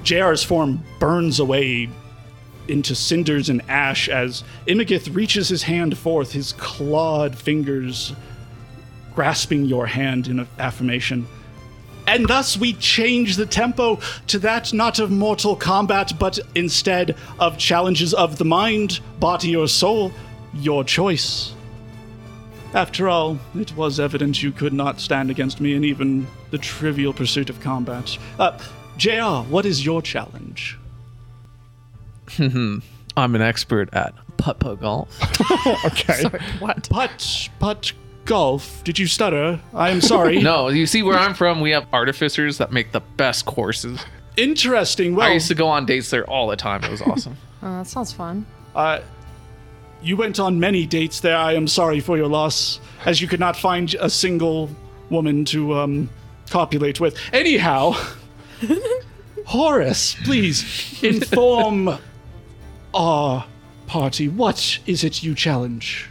[0.04, 1.90] JR's form burns away
[2.70, 8.14] into cinders and ash as Imagith reaches his hand forth, his clawed fingers
[9.16, 11.28] grasping your hand in affirmation.
[12.08, 17.58] And thus we change the tempo to that not of mortal combat, but instead of
[17.58, 20.14] challenges of the mind, body, or soul,
[20.54, 21.54] your choice.
[22.74, 27.14] After all, it was evident you could not stand against me in even the trivial
[27.14, 28.18] pursuit of combat.
[28.40, 28.58] Uh,
[28.98, 30.78] JR, what is your challenge?
[32.40, 35.10] I'm an expert at putt putt golf.
[35.86, 36.24] Okay.
[36.60, 36.90] What?
[36.90, 37.94] Putt, putt,
[38.26, 38.84] golf.
[38.84, 39.60] Did you stutter?
[39.74, 40.42] I am sorry.
[40.42, 44.04] No, you see where I'm from, we have artificers that make the best courses.
[44.36, 45.16] Interesting.
[45.16, 46.84] Well, I used to go on dates there all the time.
[46.84, 47.36] It was awesome.
[47.64, 48.46] Oh, that sounds fun.
[48.76, 49.00] uh,
[50.00, 51.36] you went on many dates there.
[51.36, 54.70] I am sorry for your loss, as you could not find a single
[55.10, 56.10] woman to um,
[56.52, 57.18] copulate with.
[57.34, 57.96] Anyhow,
[59.46, 61.98] Horace, please inform
[62.98, 63.46] our
[63.86, 64.28] party.
[64.28, 66.10] What is it you challenge?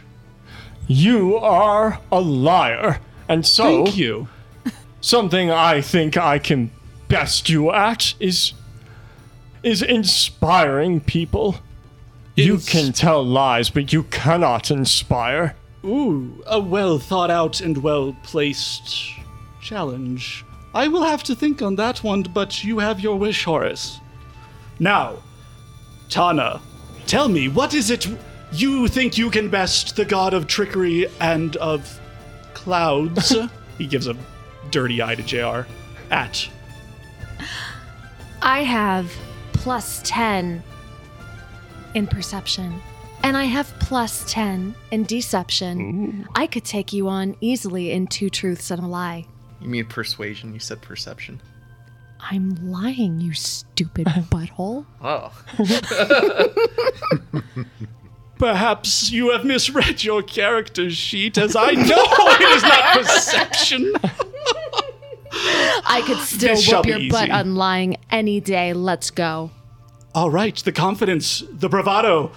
[0.87, 3.01] You are a liar.
[3.27, 4.29] And so, Thank you.
[5.01, 6.71] something I think I can
[7.09, 8.53] best you at is
[9.63, 11.57] is inspiring people.
[12.35, 15.55] You can tell lies, but you cannot inspire.
[15.83, 19.11] Ooh, a well thought out and well placed
[19.61, 20.45] challenge.
[20.73, 23.99] I will have to think on that one, but you have your wish, Horace.
[24.79, 25.17] Now,
[26.09, 26.61] Tana,
[27.07, 28.07] tell me, what is it
[28.51, 31.99] you think you can best, the god of trickery and of
[32.53, 33.35] clouds?
[33.77, 34.15] he gives a
[34.71, 35.67] dirty eye to JR.
[36.11, 36.47] At.
[38.41, 39.11] I have
[39.53, 40.63] plus 10
[41.95, 42.81] in perception.
[43.23, 46.27] And I have plus 10 in deception.
[46.35, 49.25] I could take you on easily in two truths and a lie.
[49.59, 50.53] You mean persuasion?
[50.53, 51.41] You said perception.
[52.29, 54.85] I'm lying, you stupid butthole.
[55.01, 55.31] Oh.
[58.37, 63.93] Perhaps you have misread your character sheet, as I know it is not perception.
[65.85, 68.73] I could still This whoop be your butt on lying any day.
[68.73, 69.49] Let's go.
[70.13, 72.31] All right, the confidence, the bravado,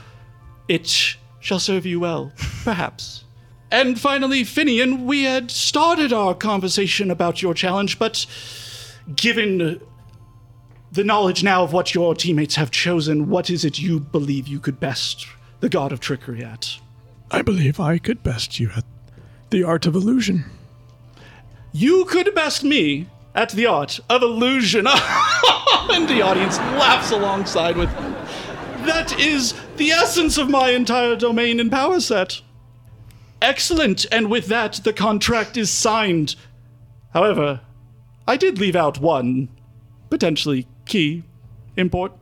[0.68, 2.32] it shall serve you well,
[2.64, 3.24] perhaps.
[3.70, 8.26] And finally, Finian, we had started our conversation about your challenge, but
[9.16, 9.80] given
[10.92, 14.60] the knowledge now of what your teammates have chosen, what is it you believe you
[14.60, 15.26] could best
[15.60, 16.76] the god of trickery at?
[17.30, 18.84] I believe I could best you at
[19.50, 20.44] the art of illusion.
[21.72, 24.86] You could best me at the art of illusion.
[25.92, 27.90] and the audience laughs alongside with.
[28.86, 32.40] That is the essence of my entire domain and power set.
[33.42, 36.34] Excellent, and with that, the contract is signed.
[37.12, 37.60] However,
[38.30, 39.48] I did leave out one
[40.08, 41.24] potentially key
[41.76, 42.12] import.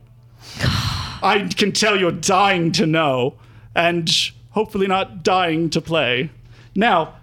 [1.21, 3.35] I can tell you're dying to know,
[3.75, 4.09] and
[4.49, 6.31] hopefully not dying to play.
[6.75, 7.13] Now,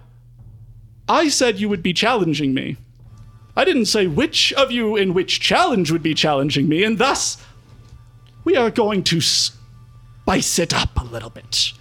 [1.09, 2.77] I said you would be challenging me.
[3.57, 7.43] I didn't say which of you in which challenge would be challenging me, and thus
[8.45, 11.73] we are going to spice it up a little bit.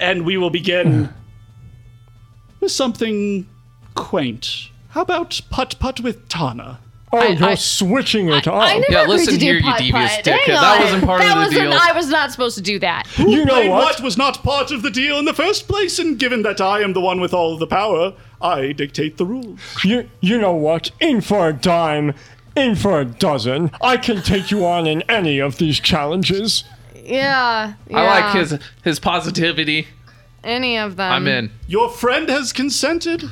[0.00, 1.12] And we will begin hmm.
[2.60, 3.46] with something
[3.94, 4.71] quaint.
[4.92, 6.78] How about putt putt with Tana?
[7.14, 8.54] Oh, I- you're I- switching it up.
[8.54, 10.24] I never Yeah, agreed listen to do here, you putt devious putt.
[10.24, 10.40] dick.
[10.46, 11.78] Hang That wasn't part of That the wasn't- deal.
[11.80, 13.06] I was not supposed to do that.
[13.18, 14.00] you know Wait, what?
[14.00, 16.94] was not part of the deal in the first place, and given that I am
[16.94, 19.58] the one with all the power, I dictate the rules.
[19.84, 20.90] You you know what?
[21.00, 22.14] In for a dime,
[22.56, 23.70] in for a dozen.
[23.82, 26.64] I can take you on in any of these challenges.
[27.04, 29.88] Yeah, I like his his positivity.
[30.44, 31.12] any of them.
[31.12, 31.50] I'm in.
[31.68, 33.30] Your friend has consented?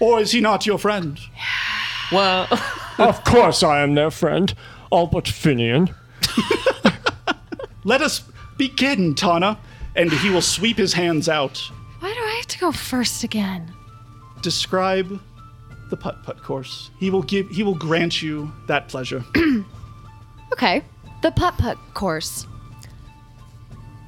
[0.00, 1.18] Or is he not your friend?
[2.12, 2.46] Well,
[2.98, 4.54] Of course I am their friend,
[4.90, 5.94] all but Finian.
[7.84, 8.24] Let us
[8.56, 9.58] begin, Tana.
[9.94, 11.58] And he will sweep his hands out.
[12.00, 13.72] Why do I have to go first again?
[14.42, 15.20] Describe
[15.90, 16.90] the putt putt course.
[16.98, 19.24] He will give he will grant you that pleasure.
[20.52, 20.82] Okay.
[21.22, 22.46] The putt putt course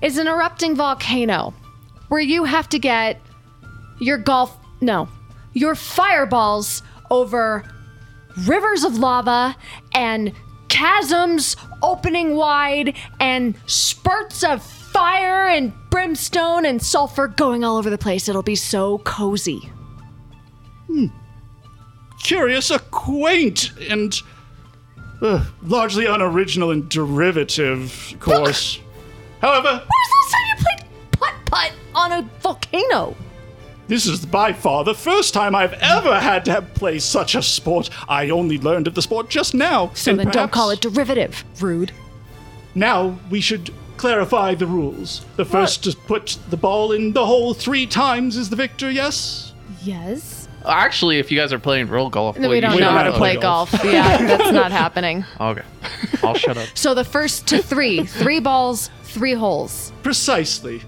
[0.01, 1.53] is an erupting volcano
[2.09, 3.21] where you have to get
[3.99, 5.09] your golf, no,
[5.53, 7.65] your fireballs over
[8.47, 9.57] rivers of lava
[9.93, 10.33] and
[10.69, 17.99] chasms opening wide and spurts of fire and brimstone and sulfur going all over the
[17.99, 18.29] place.
[18.29, 19.71] It'll be so cozy.
[20.87, 21.07] Hmm.
[22.23, 24.15] Curious, a quaint and
[25.23, 28.81] uh, largely unoriginal and derivative course.
[29.41, 33.17] However, When was the last time you played putt putt on a volcano?
[33.89, 37.43] This is by far the first time I've ever had to have play such a
[37.43, 37.89] sport.
[38.09, 39.91] I only learned of the sport just now.
[39.95, 41.43] So and then don't call it derivative.
[41.61, 41.93] Rude.
[42.75, 45.25] Now we should clarify the rules.
[45.37, 49.53] The first to put the ball in the hole three times is the victor, yes?
[49.83, 50.49] Yes.
[50.67, 53.37] Actually, if you guys are playing real golf, No, we don't know how to play
[53.37, 53.73] golf.
[53.85, 55.25] Yeah, that's not happening.
[55.41, 55.63] Okay,
[56.23, 56.69] I'll shut up.
[56.75, 59.93] So the first to three, three balls, three holes.
[60.03, 60.83] Precisely.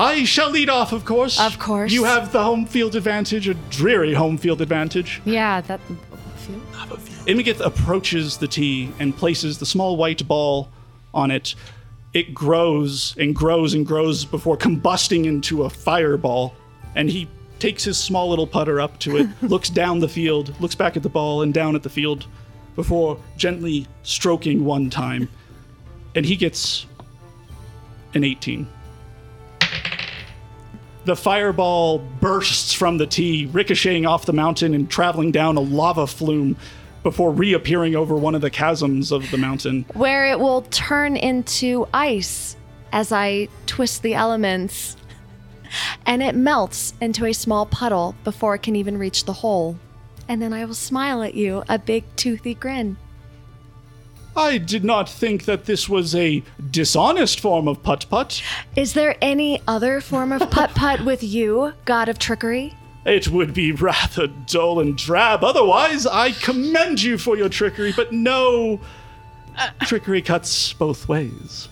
[0.00, 1.38] I shall lead off, of course.
[1.38, 1.92] Of course.
[1.92, 5.20] You have the home field advantage, a dreary home field advantage.
[5.26, 5.78] Yeah, that.
[7.26, 10.70] Imagith approaches the tee and places the small white ball
[11.12, 11.54] on it.
[12.14, 16.54] It grows and grows and grows before combusting into a fireball.
[16.96, 17.28] And he
[17.58, 21.02] takes his small little putter up to it, looks down the field, looks back at
[21.02, 22.26] the ball and down at the field
[22.74, 25.28] before gently stroking one time.
[26.14, 26.86] And he gets
[28.14, 28.66] an 18.
[31.10, 36.06] The fireball bursts from the tee, ricocheting off the mountain and traveling down a lava
[36.06, 36.56] flume
[37.02, 39.86] before reappearing over one of the chasms of the mountain.
[39.94, 42.56] Where it will turn into ice
[42.92, 44.96] as I twist the elements.
[46.06, 49.80] And it melts into a small puddle before it can even reach the hole.
[50.28, 52.96] And then I will smile at you, a big toothy grin.
[54.40, 58.42] I did not think that this was a dishonest form of putt putt.
[58.74, 62.72] Is there any other form of putt putt with you, god of trickery?
[63.04, 65.44] It would be rather dull and drab.
[65.44, 68.80] Otherwise, I commend you for your trickery, but no.
[69.82, 71.68] Trickery cuts both ways.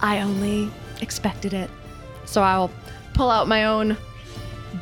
[0.00, 0.70] I only
[1.00, 1.70] expected it.
[2.24, 2.72] So I'll
[3.12, 3.96] pull out my own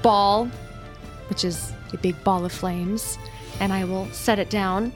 [0.01, 0.47] ball,
[1.29, 3.19] which is a big ball of flames,
[3.61, 4.95] and I will set it down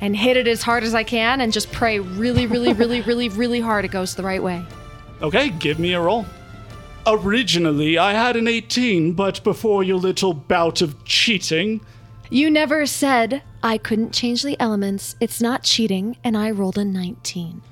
[0.00, 3.28] and hit it as hard as I can and just pray really, really, really, really,
[3.28, 4.64] really hard it goes the right way.
[5.22, 6.26] Okay, give me a roll.
[7.06, 11.80] Originally, I had an 18, but before your little bout of cheating,
[12.30, 15.16] You never said I couldn't change the elements.
[15.20, 17.62] It's not cheating, and I rolled a 19.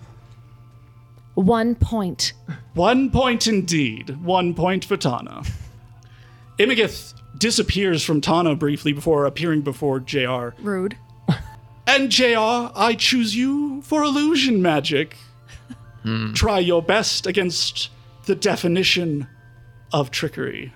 [1.35, 2.33] One point.
[2.74, 4.16] one point indeed.
[4.24, 5.43] One point for Tana.
[6.59, 10.49] Imagith disappears from Tana briefly before appearing before JR.
[10.61, 10.97] Rude.
[11.89, 15.16] And JR, I choose you for illusion magic.
[16.03, 16.34] Hmm.
[16.34, 17.89] Try your best against
[18.26, 19.26] the definition
[19.91, 20.74] of trickery.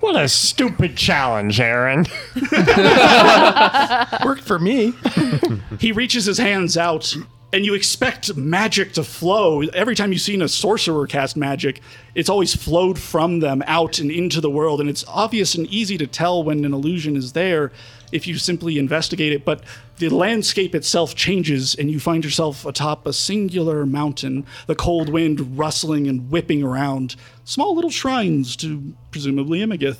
[0.00, 2.06] What a stupid challenge, Aaron.
[4.24, 4.94] Worked for me.
[5.78, 7.14] He reaches his hands out,
[7.52, 9.60] and you expect magic to flow.
[9.60, 11.82] Every time you've seen a sorcerer cast magic,
[12.14, 15.98] it's always flowed from them out and into the world, and it's obvious and easy
[15.98, 17.72] to tell when an illusion is there
[18.12, 19.44] if you simply investigate it.
[19.44, 19.64] But
[19.98, 25.58] the landscape itself changes, and you find yourself atop a singular mountain, the cold wind
[25.58, 27.16] rustling and whipping around.
[27.44, 29.98] Small little shrines to presumably Imagith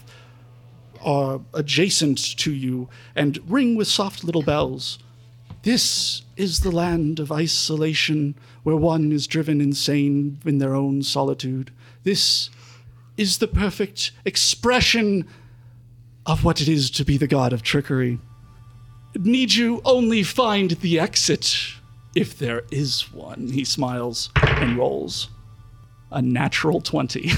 [1.05, 4.99] are adjacent to you and ring with soft little bells.
[5.63, 11.73] This is the land of isolation where one is driven insane in their own solitude.
[12.05, 12.51] This
[13.17, 15.29] is the perfect expression
[16.27, 18.19] of what it is to be the god of trickery.
[19.17, 21.55] Need you only find the exit,
[22.15, 25.29] if there is one, he smiles and rolls.
[26.11, 27.31] A natural 20.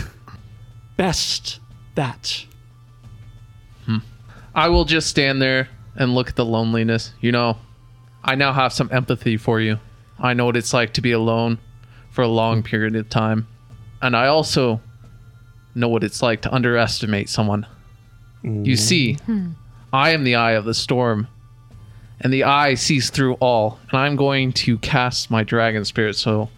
[0.96, 1.60] Best
[1.94, 2.44] that.
[3.86, 3.98] Hmm.
[4.54, 7.12] I will just stand there and look at the loneliness.
[7.20, 7.58] You know,
[8.22, 9.78] I now have some empathy for you.
[10.18, 11.58] I know what it's like to be alone
[12.10, 13.46] for a long period of time.
[14.00, 14.80] And I also
[15.74, 17.66] know what it's like to underestimate someone.
[18.44, 19.16] You see,
[19.92, 21.28] I am the eye of the storm,
[22.20, 23.78] and the eye sees through all.
[23.90, 26.50] And I'm going to cast my dragon spirit, so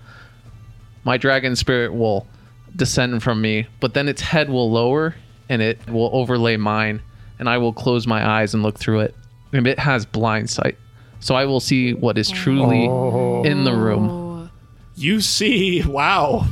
[1.04, 2.26] my dragon spirit will
[2.74, 5.14] descend from me, but then its head will lower
[5.48, 7.00] and it will overlay mine,
[7.38, 9.14] and I will close my eyes and look through it.
[9.52, 10.76] And it has blind sight.
[11.20, 12.84] So I will see what is truly
[13.48, 14.50] in the room.
[14.96, 16.46] you see, wow.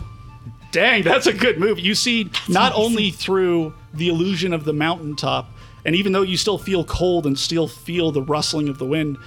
[0.70, 1.78] Dang, that's a good move.
[1.80, 5.48] You see not only through the illusion of the mountaintop
[5.84, 9.18] And even though you still feel cold and still feel the rustling of the wind,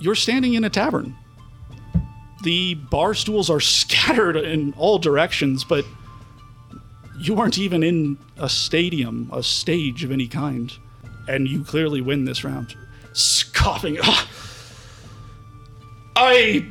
[0.00, 1.14] you're standing in a tavern.
[2.42, 5.84] The bar stools are scattered in all directions, but
[7.18, 10.72] you aren't even in a stadium, a stage of any kind.
[11.28, 12.74] And you clearly win this round.
[13.12, 13.98] Scoffing.
[14.02, 14.28] "Ah,
[16.16, 16.70] I.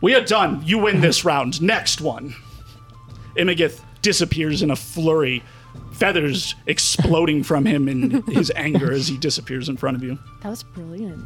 [0.00, 0.62] We are done.
[0.64, 1.62] You win this round.
[1.62, 2.34] Next one.
[3.36, 5.42] Imagith disappears in a flurry,
[5.92, 10.18] feathers exploding from him in his anger as he disappears in front of you.
[10.42, 11.24] That was brilliant.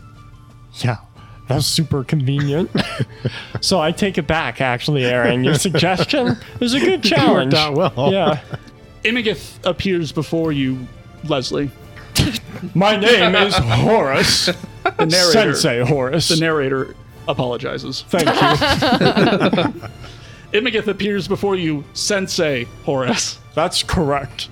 [0.77, 0.97] Yeah,
[1.49, 2.71] that was super convenient.
[3.61, 5.45] so I take it back, actually, Aaron.
[5.45, 7.53] Your suggestion is a good challenge.
[7.55, 8.13] Worked out well.
[8.13, 8.41] Yeah.
[9.05, 10.87] Imagith appears before you,
[11.25, 11.71] Leslie.
[12.75, 14.47] My name is Horace.
[14.47, 15.55] The narrator.
[15.55, 16.29] Sensei Horace.
[16.29, 16.95] The narrator
[17.27, 18.05] apologizes.
[18.09, 19.89] Thank you.
[20.53, 23.39] Imagith appears before you, Sensei Horace.
[23.55, 24.49] That's correct.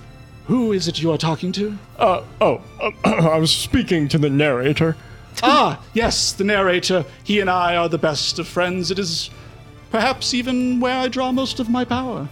[0.47, 1.77] Who is it you are talking to?
[1.97, 2.61] Uh, oh,
[3.05, 4.97] I was speaking to the narrator.
[5.43, 7.05] ah, yes, the narrator.
[7.23, 8.89] He and I are the best of friends.
[8.91, 9.29] It is
[9.91, 12.27] perhaps even where I draw most of my power.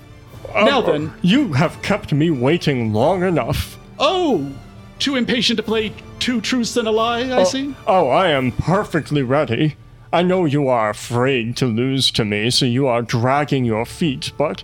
[0.56, 3.78] now then, You have kept me waiting long enough.
[4.00, 4.52] oh,
[4.98, 7.74] too impatient to play two truths and a lie, I see.
[7.88, 9.76] Oh, I am perfectly ready.
[10.12, 14.32] I know you are afraid to lose to me, so you are dragging your feet,
[14.38, 14.64] but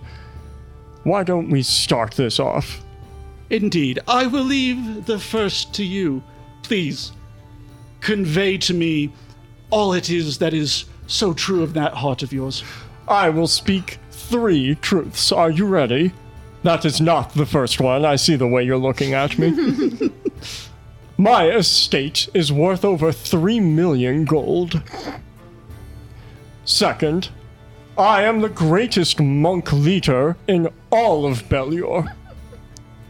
[1.04, 2.84] why don't we start this off?
[3.52, 6.24] Indeed, I will leave the first to you.
[6.64, 7.12] Please,
[8.02, 9.14] convey to me
[9.70, 12.64] all it is that is so true of that heart of yours.
[13.08, 15.32] I will speak three truths.
[15.32, 16.12] Are you ready?
[16.64, 18.04] That is not the first one.
[18.04, 20.12] I see the way you're looking at me.
[21.18, 24.82] My estate is worth over three million gold.
[26.66, 27.30] Second,
[27.98, 32.14] I am the greatest monk leader in all of Belior.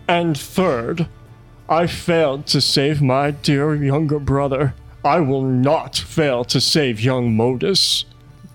[0.08, 1.08] And third,
[1.68, 4.76] I failed to save my dear younger brother.
[5.03, 8.06] I will not fail to save young Modus.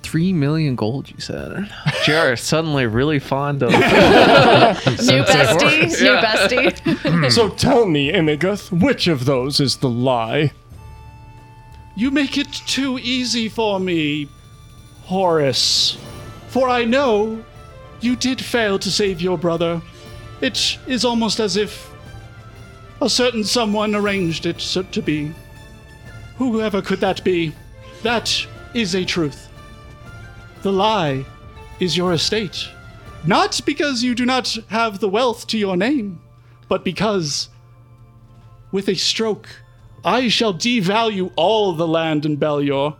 [0.02, 1.70] Three million gold, you said.
[2.04, 3.70] Jared suddenly really fond of.
[3.72, 6.02] New bestie.
[6.02, 7.32] New bestie.
[7.32, 10.52] So tell me, Imagath, which of those is the lie?
[11.96, 14.28] You make it too easy for me,
[15.10, 15.98] Horace.
[16.50, 17.44] For I know
[18.00, 19.82] you did fail to save your brother.
[20.40, 21.92] It is almost as if
[23.02, 24.60] a certain someone arranged it
[24.92, 25.32] to be.
[26.38, 27.52] Whoever could that be?
[28.04, 29.48] That is a truth.
[30.62, 31.26] The lie
[31.80, 32.68] is your estate.
[33.26, 36.20] Not because you do not have the wealth to your name,
[36.68, 37.48] but because
[38.70, 39.48] with a stroke,
[40.04, 42.94] I shall devalue all the land in Belior.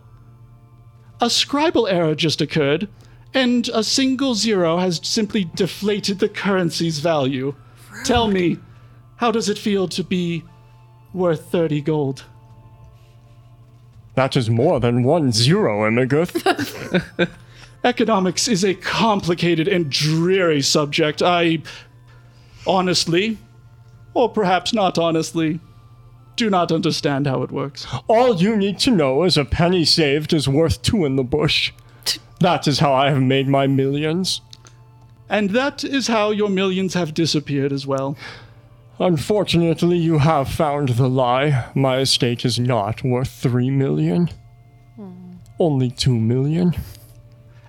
[1.21, 2.89] A scribal error just occurred,
[3.35, 7.55] and a single zero has simply deflated the currency's value.
[8.05, 8.59] Tell me,
[9.17, 10.43] how does it feel to be
[11.13, 12.25] worth 30 gold?
[14.15, 17.29] That is more than one zero, Imagath.
[17.85, 21.23] Economics is a complicated and dreary subject.
[21.23, 21.63] I
[22.67, 23.39] honestly,
[24.15, 25.61] or perhaps not honestly,
[26.37, 27.87] do not understand how it works.
[28.09, 31.73] All you need to know is a penny saved is worth two in the bush.
[32.41, 34.41] That is how I have made my millions.
[35.29, 38.17] And that is how your millions have disappeared as well.
[38.99, 41.71] Unfortunately, you have found the lie.
[41.75, 44.29] My estate is not worth three million.
[44.97, 45.33] Hmm.
[45.59, 46.75] Only two million.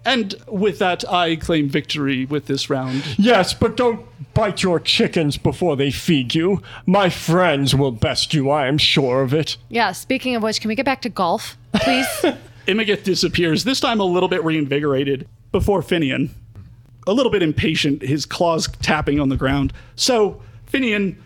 [0.03, 3.03] And with that, I claim victory with this round.
[3.17, 6.61] Yes, but don't bite your chickens before they feed you.
[6.85, 9.57] My friends will best you, I am sure of it.
[9.69, 9.91] yeah.
[9.91, 12.07] Speaking of which, can we get back to golf, please?
[12.67, 16.29] Imagith disappears, this time a little bit reinvigorated, before Finian.
[17.07, 19.73] A little bit impatient, his claws tapping on the ground.
[19.95, 20.41] So,
[20.71, 21.17] Finian,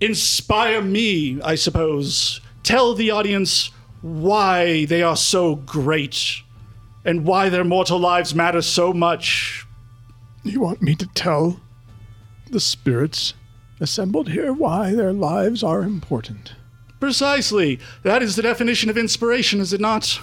[0.00, 2.40] inspire me, I suppose.
[2.62, 3.70] Tell the audience
[4.02, 6.42] why they are so great
[7.04, 9.66] and why their mortal lives matter so much.
[10.42, 11.60] You want me to tell
[12.50, 13.34] the spirits
[13.80, 16.54] assembled here why their lives are important?
[17.00, 17.78] Precisely.
[18.02, 20.20] That is the definition of inspiration, is it not?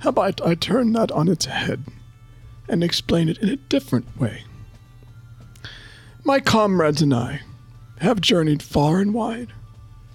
[0.00, 1.84] How about I turn that on its head
[2.68, 4.44] and explain it in a different way?
[6.24, 7.40] My comrades and I
[8.00, 9.52] have journeyed far and wide,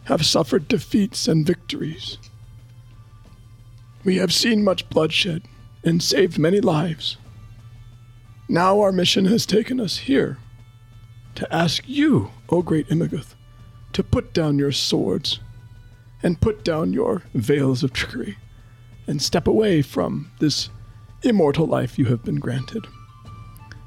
[0.05, 2.17] have suffered defeats and victories.
[4.03, 5.43] We have seen much bloodshed
[5.85, 7.15] and saved many lives.
[8.49, 10.37] Now our mission has taken us here
[11.35, 13.35] to ask you, O great Imagath,
[13.93, 15.39] to put down your swords
[16.21, 18.37] and put down your veils of trickery
[19.07, 20.69] and step away from this
[21.23, 22.85] immortal life you have been granted.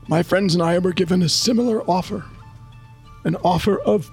[0.08, 2.24] My friends and I were given a similar offer
[3.24, 4.10] an offer of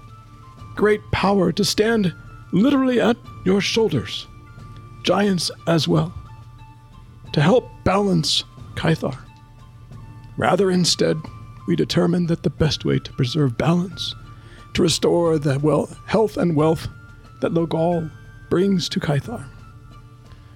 [0.76, 2.14] great power to stand
[2.52, 4.28] literally at your shoulders,
[5.04, 6.14] giants as well,
[7.36, 9.18] to help balance Kythar.
[10.38, 11.18] Rather, instead,
[11.68, 14.16] we determined that the best way to preserve balance,
[14.74, 15.60] to restore the
[16.06, 16.88] health and wealth
[17.42, 18.10] that Logal
[18.50, 19.46] brings to Kythar,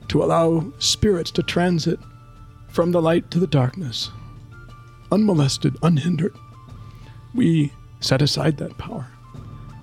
[0.08, 2.00] to allow spirits to transit
[2.70, 4.10] from the light to the darkness,
[5.12, 6.34] unmolested, unhindered.
[7.36, 9.06] We set aside that power.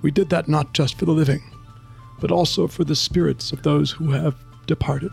[0.00, 1.42] We did that not just for the living,
[2.22, 4.34] but also for the spirits of those who have
[4.66, 5.12] departed.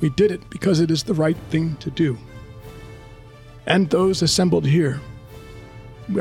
[0.00, 2.18] We did it because it is the right thing to do.
[3.66, 5.00] And those assembled here,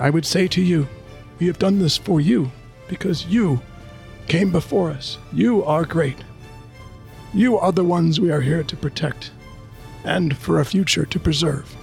[0.02, 0.88] I would say to you,
[1.40, 2.52] we have done this for you
[2.88, 3.62] because you
[4.28, 5.18] came before us.
[5.32, 6.18] You are great.
[7.34, 9.32] You are the ones we are here to protect
[10.04, 11.76] and for a future to preserve.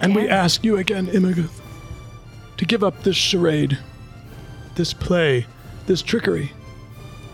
[0.00, 1.60] And we ask you again, Imagith,
[2.56, 3.78] to give up this charade,
[4.76, 5.46] this play,
[5.86, 6.52] this trickery,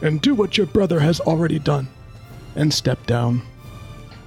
[0.02, 1.88] and do what your brother has already done
[2.56, 3.42] and step down.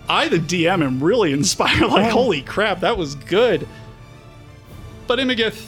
[0.07, 1.88] I, the DM, am really inspired.
[1.89, 3.67] Like, holy crap, that was good.
[5.07, 5.65] But Imagith,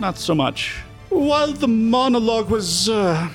[0.00, 0.80] not so much.
[1.08, 3.28] While the monologue was uh,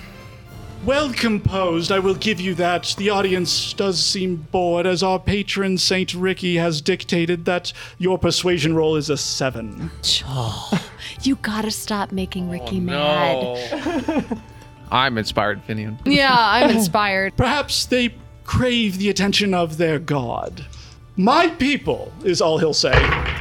[0.84, 2.95] well composed, I will give you that.
[2.97, 8.75] The audience does seem bored, as our patron Saint Ricky has dictated that your persuasion
[8.75, 9.91] roll is a seven.
[11.21, 14.41] You gotta stop making Ricky mad.
[14.91, 15.99] I'm inspired, Finian.
[16.05, 17.36] Yeah, I'm inspired.
[17.36, 18.13] Perhaps they
[18.48, 20.66] crave the attention of their god.
[21.16, 22.93] My people is all he'll say,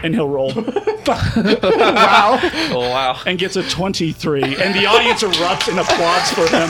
[0.02, 0.52] and he'll roll.
[1.08, 3.20] Oh wow.
[3.26, 6.68] and gets a 23, and the audience erupts in applause for him.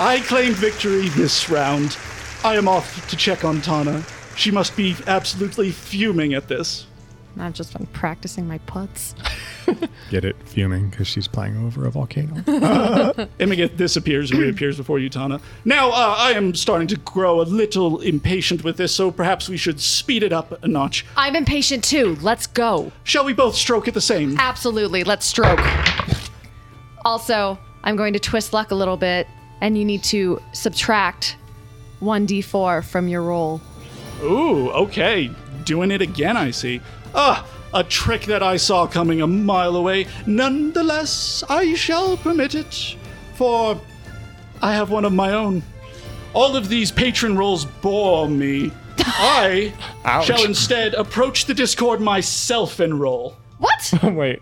[0.00, 1.96] I claim victory this round.
[2.44, 4.04] I am off to check on Tana.
[4.36, 6.86] She must be absolutely fuming at this.
[7.38, 9.14] I've just been practicing my putts.
[10.10, 10.36] Get it?
[10.44, 12.34] Fuming because she's playing over a volcano.
[13.38, 15.40] Imagith disappears and reappears before Utana.
[15.64, 19.56] Now, uh, I am starting to grow a little impatient with this, so perhaps we
[19.56, 21.04] should speed it up a notch.
[21.16, 22.16] I'm impatient too.
[22.20, 22.92] Let's go.
[23.02, 24.38] Shall we both stroke at the same?
[24.38, 25.04] Absolutely.
[25.04, 25.60] Let's stroke.
[27.04, 29.26] Also, I'm going to twist luck a little bit,
[29.60, 31.36] and you need to subtract
[32.00, 33.60] 1d4 from your roll.
[34.22, 35.30] Ooh, okay.
[35.64, 36.80] Doing it again, I see.
[37.14, 40.06] Ah, a trick that I saw coming a mile away.
[40.26, 42.96] Nonetheless, I shall permit it,
[43.34, 43.80] for
[44.62, 45.62] I have one of my own.
[46.32, 48.72] All of these patron rolls bore me.
[48.98, 49.72] I
[50.24, 53.36] shall instead approach the Discord myself and roll.
[53.58, 53.92] What?
[54.02, 54.40] Wait.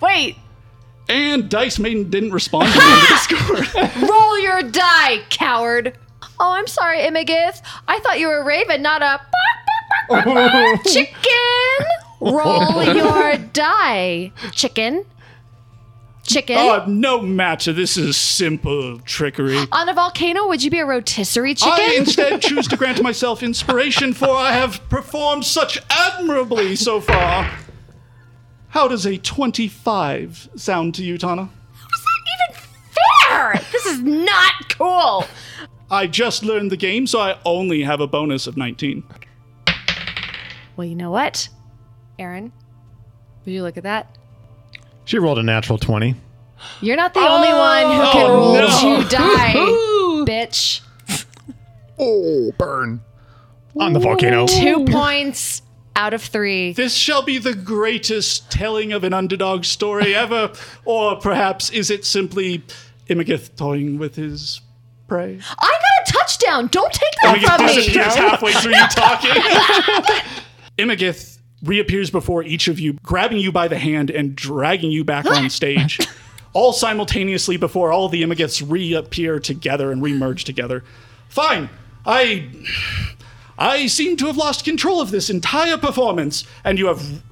[0.00, 0.36] Wait.
[1.08, 3.06] And Dice Maiden didn't respond to me in the
[3.68, 4.08] Discord.
[4.08, 5.98] Roll your die, coward.
[6.40, 7.60] Oh, I'm sorry, Imagith.
[7.88, 9.20] I thought you were a raven, not a
[10.84, 11.12] chicken.
[12.22, 15.04] Roll your die, chicken.
[16.24, 16.56] Chicken.
[16.56, 17.64] oh, I'm no match.
[17.64, 19.58] This is simple trickery.
[19.72, 21.72] On a volcano, would you be a rotisserie chicken?
[21.72, 27.50] I instead choose to grant myself inspiration, for I have performed such admirably so far.
[28.68, 31.42] How does a 25 sound to you, Tana?
[31.42, 32.62] Is that even
[33.28, 33.60] fair?
[33.72, 35.26] This is not cool.
[35.90, 39.02] I just learned the game, so I only have a bonus of 19.
[40.76, 41.48] Well, you know what,
[42.22, 42.52] Aaron?
[43.44, 44.16] Would you look at that?
[45.04, 46.14] she rolled a natural 20.
[46.80, 49.02] You're not the only oh, one who can Oh, roll no.
[49.02, 49.52] two die,
[50.24, 50.80] bitch.
[51.98, 53.00] Oh, burn.
[53.78, 54.46] On the volcano.
[54.46, 55.62] Two points
[55.96, 56.72] out of three.
[56.72, 60.52] This shall be the greatest telling of an underdog story ever.
[60.84, 62.62] or perhaps is it simply
[63.10, 64.60] Imagith toying with his
[65.08, 65.40] prey?
[65.58, 66.68] I got a touchdown.
[66.68, 67.74] Don't take that Imagith from me.
[67.74, 69.32] disappears halfway through you talking.
[70.78, 71.31] Imagith
[71.62, 75.48] reappears before each of you, grabbing you by the hand and dragging you back on
[75.50, 75.98] stage.
[76.52, 80.84] All simultaneously before all the Imagiths reappear together and remerge together.
[81.28, 81.70] Fine.
[82.04, 82.48] I.
[83.58, 87.22] I seem to have lost control of this entire performance, and you have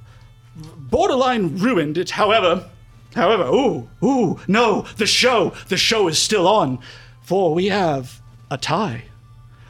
[0.77, 2.11] borderline ruined it.
[2.11, 2.69] However,
[3.15, 6.79] however, ooh, ooh, no, the show, the show is still on,
[7.21, 9.05] for we have a tie.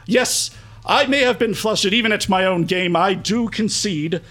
[0.06, 0.52] Yes,
[0.86, 2.96] I may have been flustered even at my own game.
[2.96, 4.22] I do concede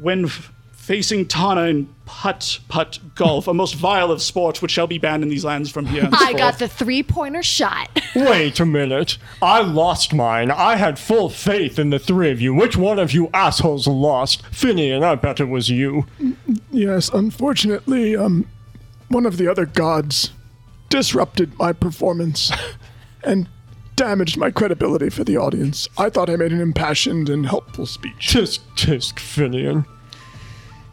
[0.00, 4.86] when f- facing Tana in putt putt golf, a most vile of sports which shall
[4.86, 6.08] be banned in these lands from here.
[6.12, 7.88] I got the three pointer shot.
[8.14, 9.18] Wait a minute.
[9.42, 10.50] I lost mine.
[10.50, 12.54] I had full faith in the three of you.
[12.54, 14.42] Which one of you assholes lost?
[14.52, 16.06] Finian, I bet it was you.
[16.70, 18.48] Yes, unfortunately, um,
[19.08, 20.30] one of the other gods
[20.88, 22.52] disrupted my performance
[23.24, 23.48] and
[23.96, 25.88] damaged my credibility for the audience.
[25.98, 28.28] I thought I made an impassioned and helpful speech.
[28.32, 29.86] Tisk tisk, Finian.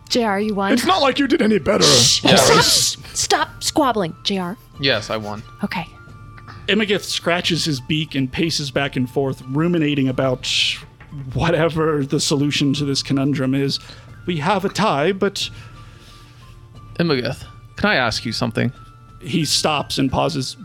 [0.10, 0.72] JR, you won.
[0.74, 1.84] It's not like you did any better.
[1.84, 4.54] Stop squabbling, JR.
[4.80, 5.44] Yes, I won.
[5.64, 5.86] Okay.
[6.68, 10.48] Imagith scratches his beak and paces back and forth, ruminating about
[11.34, 13.80] whatever the solution to this conundrum is.
[14.26, 15.50] We have a tie, but
[17.00, 17.46] Imagith,
[17.76, 18.72] can I ask you something?
[19.24, 20.58] he stops and pauses.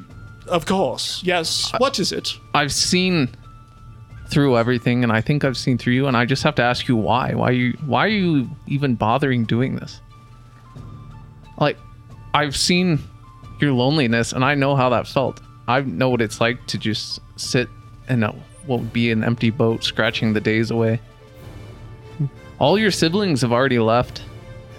[0.49, 1.72] Of course, yes.
[1.78, 2.32] What is it?
[2.55, 3.28] I've seen
[4.28, 6.88] through everything, and I think I've seen through you, and I just have to ask
[6.88, 7.34] you why.
[7.34, 7.72] Why you?
[7.86, 10.01] Why are you even bothering doing this?
[11.59, 11.78] Like,
[12.34, 13.01] I've seen
[13.61, 15.40] your loneliness, and I know how that felt.
[15.66, 17.68] I know what it's like to just sit
[18.09, 18.34] in a
[18.66, 21.01] what would be an empty boat, scratching the days away.
[22.59, 24.22] All your siblings have already left,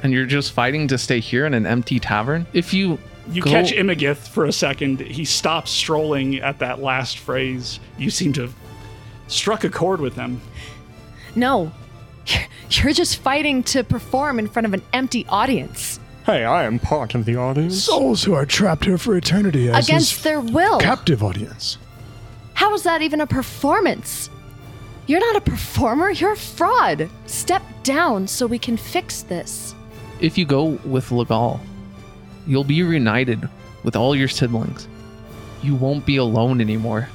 [0.03, 2.45] and you're just fighting to stay here in an empty tavern.
[2.53, 2.99] If you
[3.31, 4.99] You go- catch Imagith for a second.
[5.01, 7.79] He stops strolling at that last phrase.
[7.97, 8.55] You seem to have
[9.27, 10.41] struck a chord with him.
[11.35, 11.71] No.
[12.71, 17.15] You're just fighting to perform in front of an empty audience Hey, I am part
[17.15, 17.81] of the audience.
[17.83, 20.79] Souls who are trapped here for eternity as against his their will.
[20.79, 21.79] captive audience.
[22.53, 24.29] How is that even a performance?
[25.07, 27.09] You're not a performer, you're a fraud.
[27.25, 29.73] Step down so we can fix this.
[30.19, 31.59] if you go with Legal,
[32.49, 33.47] you'll be reunited
[33.83, 34.87] with all your siblings.
[35.61, 37.07] You won't be alone anymore.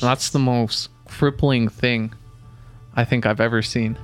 [0.00, 2.12] That's the most crippling thing
[2.96, 3.96] I think I've ever seen.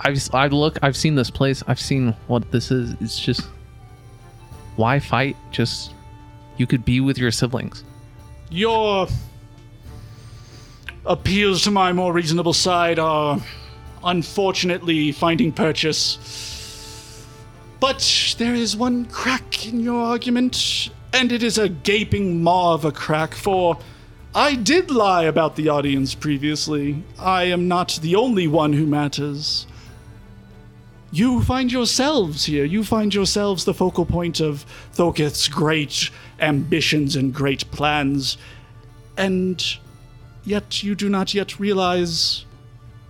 [0.00, 1.62] I've I look I've seen this place.
[1.68, 2.94] I've seen what this is.
[3.00, 3.42] It's just
[4.76, 5.36] why fight?
[5.52, 5.92] Just
[6.56, 7.84] you could be with your siblings.
[8.50, 9.06] Your
[11.06, 13.40] appeals to my more reasonable side are
[14.02, 16.49] unfortunately finding purchase.
[17.80, 22.84] But there is one crack in your argument, and it is a gaping maw of
[22.84, 23.78] a crack, for
[24.34, 27.02] I did lie about the audience previously.
[27.18, 29.66] I am not the only one who matters.
[31.10, 32.64] You find yourselves here.
[32.64, 38.36] You find yourselves the focal point of Thoketh's great ambitions and great plans.
[39.16, 39.64] And
[40.44, 42.44] yet you do not yet realize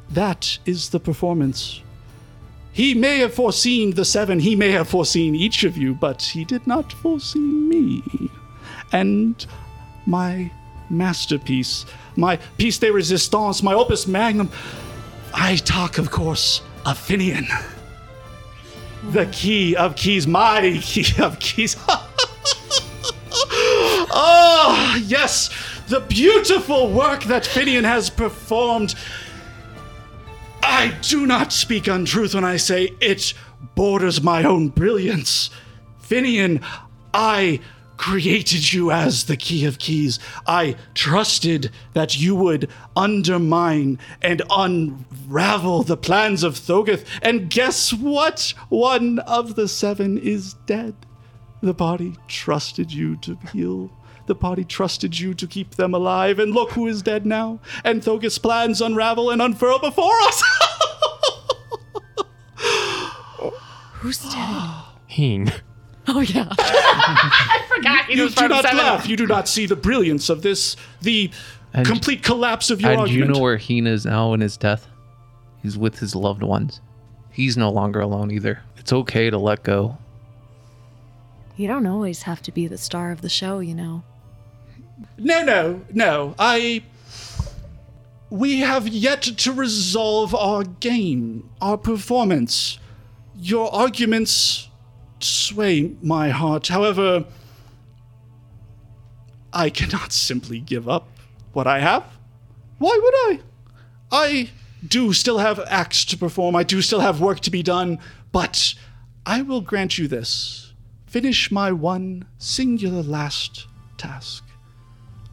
[0.09, 1.83] that is the performance.
[2.73, 6.45] He may have foreseen the seven, he may have foreseen each of you, but he
[6.45, 8.31] did not foresee me.
[8.93, 9.45] And
[10.07, 10.51] my
[10.89, 14.51] masterpiece, my piece de resistance, my opus magnum.
[15.33, 17.47] I talk, of course, of Finian.
[19.11, 21.77] The key of keys, my key of keys.
[24.13, 25.51] oh, yes,
[25.89, 28.95] the beautiful work that Finian has performed.
[30.63, 33.35] I do not speak untruth when I say it
[33.75, 35.51] borders my own brilliance.
[36.03, 36.63] Finian,
[37.13, 37.61] I
[37.97, 40.19] created you as the key of keys.
[40.47, 47.05] I trusted that you would undermine and unravel the plans of Thogeth.
[47.21, 48.55] And guess what?
[48.71, 50.95] One of the seven is dead.
[51.63, 53.91] The body trusted you to heal.
[54.27, 56.39] The party trusted you to keep them alive.
[56.39, 57.61] And look who is dead now.
[57.85, 60.43] And Thogeth's plans unravel and unfurl before us.
[63.95, 64.71] Who's dead?
[65.07, 65.53] Heen.
[66.07, 66.49] Oh, yeah.
[66.59, 68.79] I forgot he you was do part of not seven.
[68.79, 69.09] laugh.
[69.09, 71.31] You do not see the brilliance of this, the
[71.75, 73.35] And- complete collapse of your and you argument.
[73.35, 74.87] know where Heen is now in his death?
[75.63, 76.81] He's with his loved ones.
[77.31, 78.63] He's no longer alone either.
[78.79, 79.99] It's okay to let go.
[81.57, 84.03] You don't always have to be the star of the show, you know.
[85.19, 86.35] No, no, no.
[86.39, 86.83] I.
[88.31, 92.79] We have yet to resolve our game, our performance.
[93.35, 94.69] Your arguments
[95.19, 96.69] sway my heart.
[96.69, 97.25] However,
[99.53, 101.09] I cannot simply give up
[101.53, 102.05] what I have.
[102.79, 103.41] Why would I?
[104.13, 104.51] I
[104.87, 107.99] do still have acts to perform, I do still have work to be done,
[108.33, 108.75] but
[109.27, 110.73] I will grant you this.
[111.07, 113.67] Finish my one singular last
[113.99, 114.45] task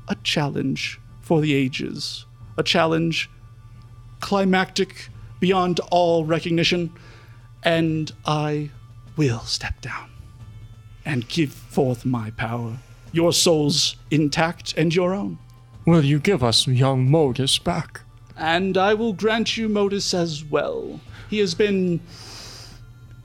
[0.08, 2.26] a challenge for the ages,
[2.58, 3.30] a challenge
[4.20, 5.10] climactic
[5.40, 6.92] beyond all recognition,
[7.64, 8.70] and I
[9.16, 10.10] will step down
[11.06, 12.78] and give forth my power,
[13.12, 15.40] your souls intact and your own.
[15.86, 18.02] Will you give us young Modus back?
[18.36, 21.00] And I will grant you Modus as well.
[21.30, 22.00] He has been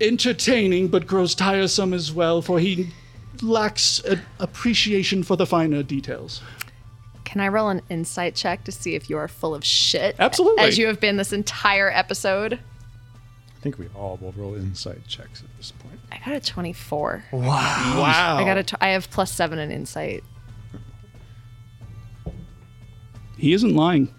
[0.00, 2.90] entertaining but grows tiresome as well, for he
[3.40, 4.02] lacks
[4.38, 6.40] appreciation for the finer details.
[7.32, 10.16] Can I roll an insight check to see if you are full of shit?
[10.18, 10.64] Absolutely.
[10.64, 12.52] As you have been this entire episode.
[13.56, 15.98] I think we all will roll insight checks at this point.
[16.12, 17.24] I got a 24.
[17.32, 17.40] Wow.
[17.40, 18.36] Wow.
[18.36, 18.62] I got a.
[18.62, 20.22] T- I have plus seven in insight.
[23.38, 24.14] He isn't lying.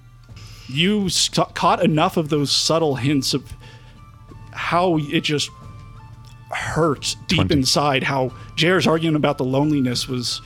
[0.67, 3.53] You st- caught enough of those subtle hints of
[4.53, 5.51] how it just
[6.49, 7.53] hurt deep 20.
[7.53, 10.41] inside how Jair's argument about the loneliness was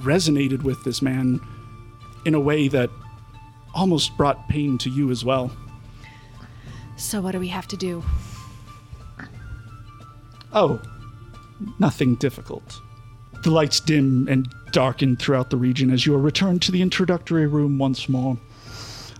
[0.00, 1.40] resonated with this man
[2.24, 2.90] in a way that
[3.74, 5.50] almost brought pain to you as well.
[6.96, 8.02] So what do we have to do?
[10.52, 10.80] Oh,
[11.78, 12.80] nothing difficult.
[13.44, 17.46] The lights dim and darken throughout the region as you are returned to the introductory
[17.46, 18.36] room once more.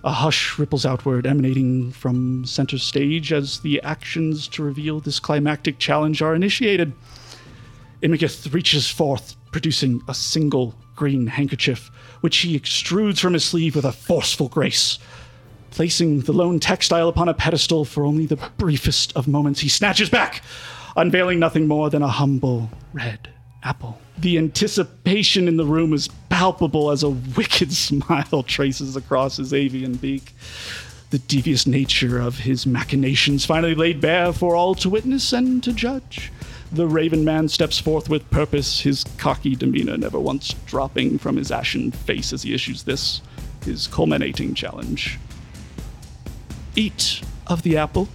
[0.05, 5.79] A hush ripples outward, emanating from center stage as the actions to reveal this climactic
[5.79, 6.93] challenge are initiated.
[8.03, 13.85] Imagith reaches forth, producing a single green handkerchief, which he extrudes from his sleeve with
[13.85, 14.99] a forceful grace.
[15.71, 20.09] Placing the lone textile upon a pedestal for only the briefest of moments, he snatches
[20.09, 20.43] back,
[20.97, 23.29] unveiling nothing more than a humble red
[23.63, 24.01] apple.
[24.19, 29.95] The anticipation in the room is palpable as a wicked smile traces across his avian
[29.95, 30.35] beak.
[31.11, 35.73] The devious nature of his machinations finally laid bare for all to witness and to
[35.73, 36.31] judge.
[36.71, 41.51] The raven man steps forth with purpose, his cocky demeanor never once dropping from his
[41.51, 43.23] ashen face as he issues this,
[43.65, 45.19] his culminating challenge.
[46.77, 48.09] Eat of the apple,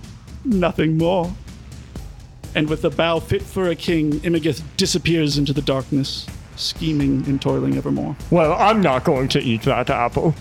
[0.46, 1.34] nothing more.
[2.54, 7.42] And with a bow fit for a king, Imagith disappears into the darkness, scheming and
[7.42, 8.16] toiling evermore.
[8.30, 10.36] Well, I'm not going to eat that apple.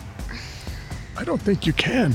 [1.17, 2.15] I don't think you can.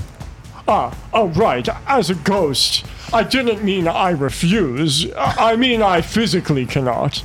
[0.68, 2.86] Ah, oh, right, as a ghost.
[3.14, 5.10] I didn't mean I refuse.
[5.14, 7.24] I I mean I physically cannot.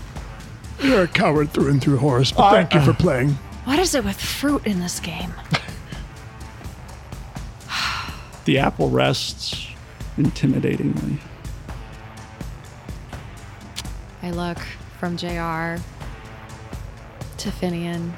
[0.80, 3.30] You're a coward through and through, Horace, but I- thank you for playing.
[3.64, 5.32] What is it with fruit in this game?
[8.44, 9.68] The apple rests
[10.18, 11.18] intimidatingly.
[14.20, 14.58] I look
[14.98, 15.80] from JR
[17.38, 18.10] to Finian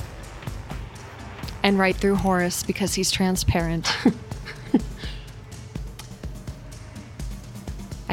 [1.62, 3.94] and right through Horace because he's transparent.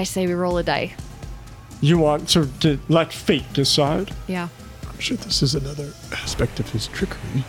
[0.01, 0.95] I say we roll a die.
[1.79, 4.09] You want to, to let fate decide?
[4.27, 4.47] Yeah.
[4.89, 7.43] I'm sure this is another aspect of his trickery.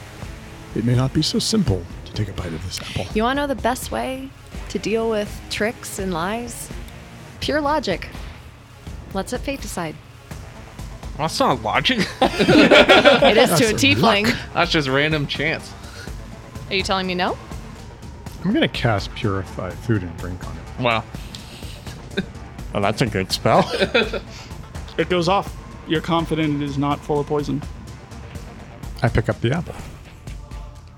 [0.76, 3.06] It may not be so simple to take a bite of this apple.
[3.14, 4.28] You want to know the best way
[4.68, 6.68] to deal with tricks and lies?
[7.40, 8.10] Pure logic.
[9.14, 9.96] Let's let fate decide.
[11.16, 12.06] That's not logic.
[12.20, 14.36] It is to a tiefling.
[14.52, 15.72] That's just random chance.
[16.68, 17.38] Are you telling me no?
[18.44, 20.82] I'm gonna cast Purify Food and Drink on it.
[20.82, 21.04] Wow.
[22.72, 23.70] Well, that's a good spell.
[24.98, 25.56] It goes off.
[25.88, 27.62] You're confident it is not full of poison.
[29.02, 29.74] I pick up the apple.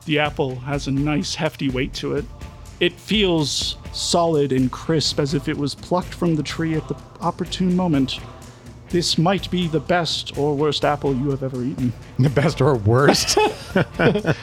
[0.05, 2.24] The apple has a nice hefty weight to it.
[2.80, 6.96] It feels solid and crisp as if it was plucked from the tree at the
[7.20, 8.18] opportune moment.
[8.88, 11.92] This might be the best or worst apple you have ever eaten.
[12.18, 13.36] The best or worst?
[13.76, 14.34] well,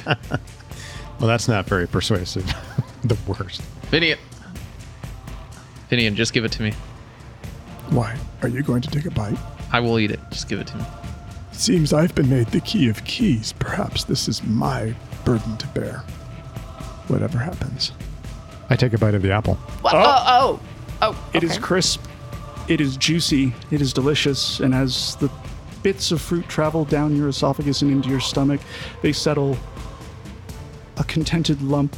[1.20, 2.46] that's not very persuasive.
[3.04, 3.62] the worst.
[3.92, 4.18] Finian.
[5.92, 6.74] Finian, just give it to me.
[7.92, 8.18] Why?
[8.42, 9.38] Are you going to take a bite?
[9.72, 10.20] I will eat it.
[10.32, 10.86] Just give it to me.
[11.52, 13.54] Seems I've been made the key of keys.
[13.60, 14.96] Perhaps this is my
[15.26, 15.98] burden to bear.
[17.08, 17.92] Whatever happens.
[18.70, 19.56] I take a bite of the apple.
[19.82, 19.94] What?
[19.94, 20.00] Oh.
[20.00, 20.60] oh,
[21.02, 21.30] oh, oh.
[21.34, 21.62] It is okay.
[21.62, 22.02] crisp,
[22.70, 25.30] it is juicy, it is delicious, and as the
[25.84, 28.62] bits of fruit travel down your esophagus and into your stomach,
[29.02, 29.58] they settle
[30.98, 31.98] a contented lump,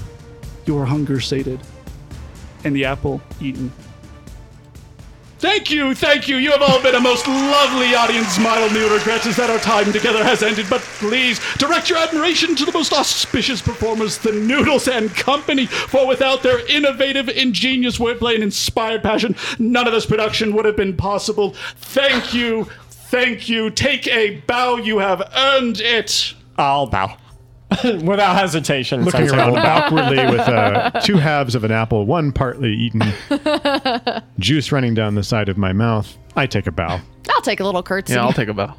[0.66, 1.60] your hunger sated,
[2.64, 3.72] and the apple eaten.
[5.44, 6.38] Thank you, thank you.
[6.38, 8.40] You have all been a most lovely audience.
[8.40, 12.56] My only regret is that our time together has ended, but please direct your admiration
[12.56, 18.36] to the most auspicious performers, the Noodles and Company, for without their innovative, ingenious wordplay
[18.36, 21.56] and inspired passion, none of this production would have been possible.
[21.76, 23.70] Thank you, thank you.
[23.70, 24.78] Take a bow.
[24.78, 26.36] You have earned it.
[26.58, 27.18] I'll bow.
[27.84, 29.04] Without hesitation.
[29.04, 33.02] Looking around awkwardly with uh, two halves of an apple, one partly eaten,
[34.40, 36.18] juice running down the side of my mouth.
[36.36, 37.00] I take a bow.
[37.30, 38.14] I'll take a little curtsy.
[38.14, 38.76] Yeah, I'll take a bow.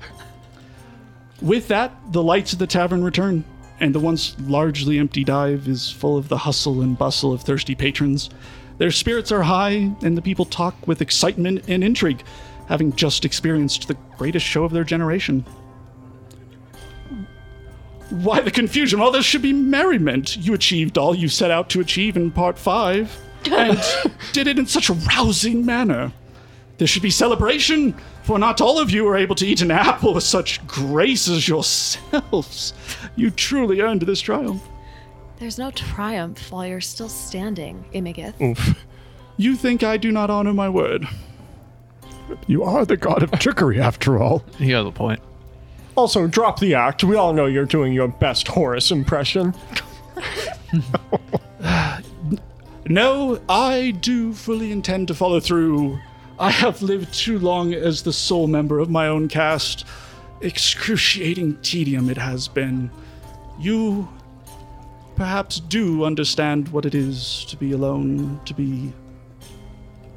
[1.42, 3.44] With that, the lights of the tavern return,
[3.80, 7.74] and the once largely empty dive is full of the hustle and bustle of thirsty
[7.74, 8.30] patrons.
[8.78, 12.22] Their spirits are high, and the people talk with excitement and intrigue,
[12.68, 15.44] having just experienced the greatest show of their generation.
[18.22, 19.00] Why the confusion?
[19.00, 20.36] Well, there should be merriment.
[20.36, 23.16] You achieved all you set out to achieve in part five,
[23.50, 23.78] and
[24.32, 26.12] did it in such a rousing manner.
[26.78, 30.14] There should be celebration, for not all of you were able to eat an apple
[30.14, 32.72] with such grace as yourselves.
[33.16, 34.62] You truly earned this triumph.
[35.38, 38.40] There's no triumph while you're still standing, Imagith.
[38.40, 38.84] Oof.
[39.36, 41.06] You think I do not honor my word?
[42.48, 44.44] You are the god of trickery, after all.
[44.58, 45.20] He has a point.
[45.96, 47.04] Also, drop the act.
[47.04, 49.54] We all know you're doing your best Horace impression.
[52.86, 55.98] No, I do fully intend to follow through
[56.38, 59.86] I have lived too long as the sole member of my own cast.
[60.40, 62.90] Excruciating tedium it has been.
[63.58, 64.08] You
[65.14, 68.92] perhaps do understand what it is to be alone, to be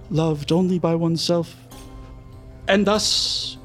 [0.10, 1.56] loved only by oneself.
[2.68, 3.57] And thus,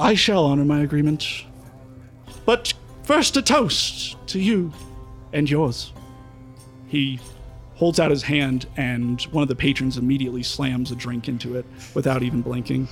[0.00, 1.44] I shall honor my agreement.
[2.46, 2.72] But
[3.02, 4.72] first, a toast to you
[5.32, 5.92] and yours.
[6.88, 7.20] He
[7.74, 11.64] holds out his hand, and one of the patrons immediately slams a drink into it
[11.94, 12.88] without even blinking.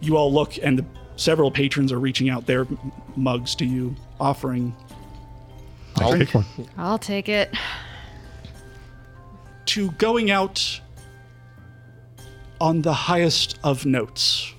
[0.00, 0.84] You all look, and the,
[1.16, 4.74] several patrons are reaching out their m- mugs to you, offering
[5.96, 6.44] I'll take one.
[6.78, 7.54] I'll take it.
[9.66, 10.80] to going out
[12.60, 14.54] on the highest of notes.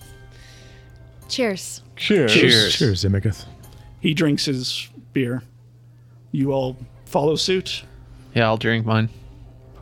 [1.34, 1.81] Cheers.
[1.95, 2.31] Cheers.
[2.31, 2.76] Cheers.
[2.76, 3.45] Cheers, Imagith.
[4.01, 5.41] He drinks his beer.
[6.31, 7.84] You all follow suit.
[8.35, 9.10] Yeah, I'll drink mine.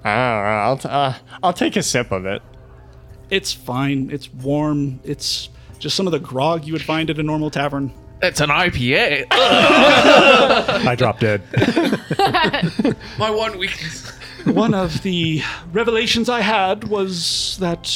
[0.05, 1.13] I don't know, I'll, t- uh,
[1.43, 2.41] I'll take a sip of it.
[3.29, 4.09] It's fine.
[4.13, 5.01] It's warm.
[5.03, 7.91] It's just some of the grog you would find at a normal tavern.
[8.21, 9.27] It's an IPA.
[9.31, 11.41] I drop dead.
[13.19, 14.09] My one weakness.
[14.45, 15.41] One of the
[15.73, 17.93] revelations I had was that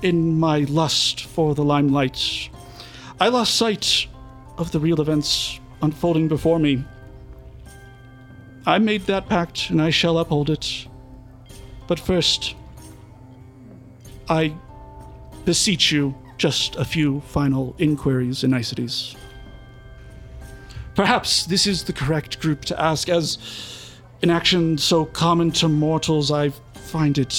[0.00, 2.48] in my lust for the limelight,
[3.20, 4.06] I lost sight
[4.58, 6.84] of the real events unfolding before me.
[8.64, 10.86] I made that pact and I shall uphold it.
[11.86, 12.54] But first,
[14.28, 14.54] I
[15.44, 19.16] beseech you just a few final inquiries and niceties.
[20.94, 23.38] Perhaps this is the correct group to ask, as
[24.22, 27.34] an action so common to mortals, I find it.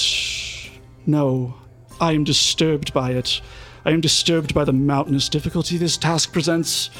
[1.06, 1.54] No,
[2.00, 3.40] I am disturbed by it.
[3.84, 6.90] I am disturbed by the mountainous difficulty this task presents.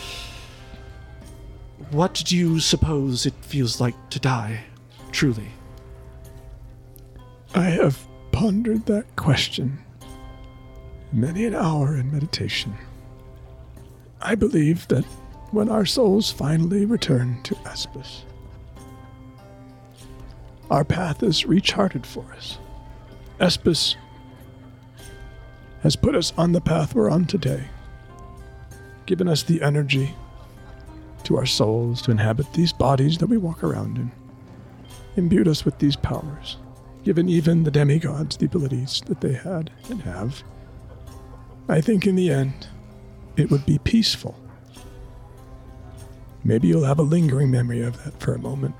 [1.90, 4.64] What do you suppose it feels like to die,
[5.12, 5.48] truly?
[7.54, 7.98] I have
[8.32, 9.78] pondered that question
[11.12, 12.74] many an hour in meditation.
[14.22, 15.04] I believe that
[15.50, 18.22] when our souls finally return to Espis,
[20.70, 22.58] our path is recharted for us.
[23.40, 23.96] Espis
[25.82, 27.64] has put us on the path we're on today,
[29.06, 30.14] given us the energy
[31.24, 34.10] to our souls to inhabit these bodies that we walk around in,
[35.16, 36.58] imbued us with these powers,
[37.04, 40.42] given even the demigods the abilities that they had and have.
[41.68, 42.68] I think in the end,
[43.36, 44.36] it would be peaceful.
[46.42, 48.74] Maybe you'll have a lingering memory of that for a moment.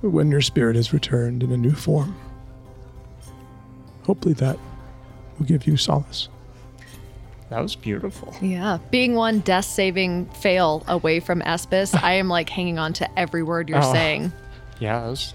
[0.00, 2.16] When your spirit has returned in a new form,
[4.02, 4.58] hopefully that
[5.38, 6.28] will give you solace.
[7.50, 8.34] That was beautiful.
[8.40, 8.78] Yeah.
[8.90, 13.42] Being one death saving fail away from Espis, I am like hanging on to every
[13.42, 13.92] word you're Oh.
[13.92, 14.32] saying.
[14.78, 15.34] Yeah, was,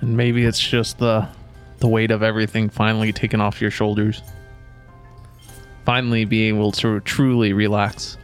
[0.00, 1.26] And maybe it's just the
[1.78, 4.20] the weight of everything finally taken off your shoulders.
[5.84, 8.18] Finally being able to truly relax.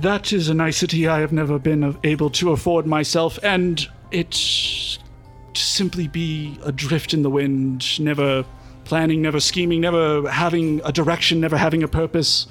[0.00, 5.60] That is a nicety I have never been able to afford myself, and it to
[5.60, 8.44] simply be adrift in the wind, never
[8.88, 12.46] planning, never scheming, never having a direction, never having a purpose.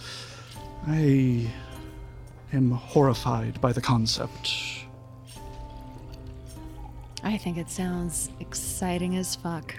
[0.85, 1.51] I
[2.53, 4.53] am horrified by the concept.
[7.23, 9.76] I think it sounds exciting as fuck.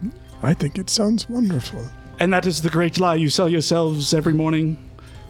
[0.00, 0.10] Hmm?
[0.42, 1.82] I think it sounds wonderful.
[2.20, 4.76] And that is the great lie you sell yourselves every morning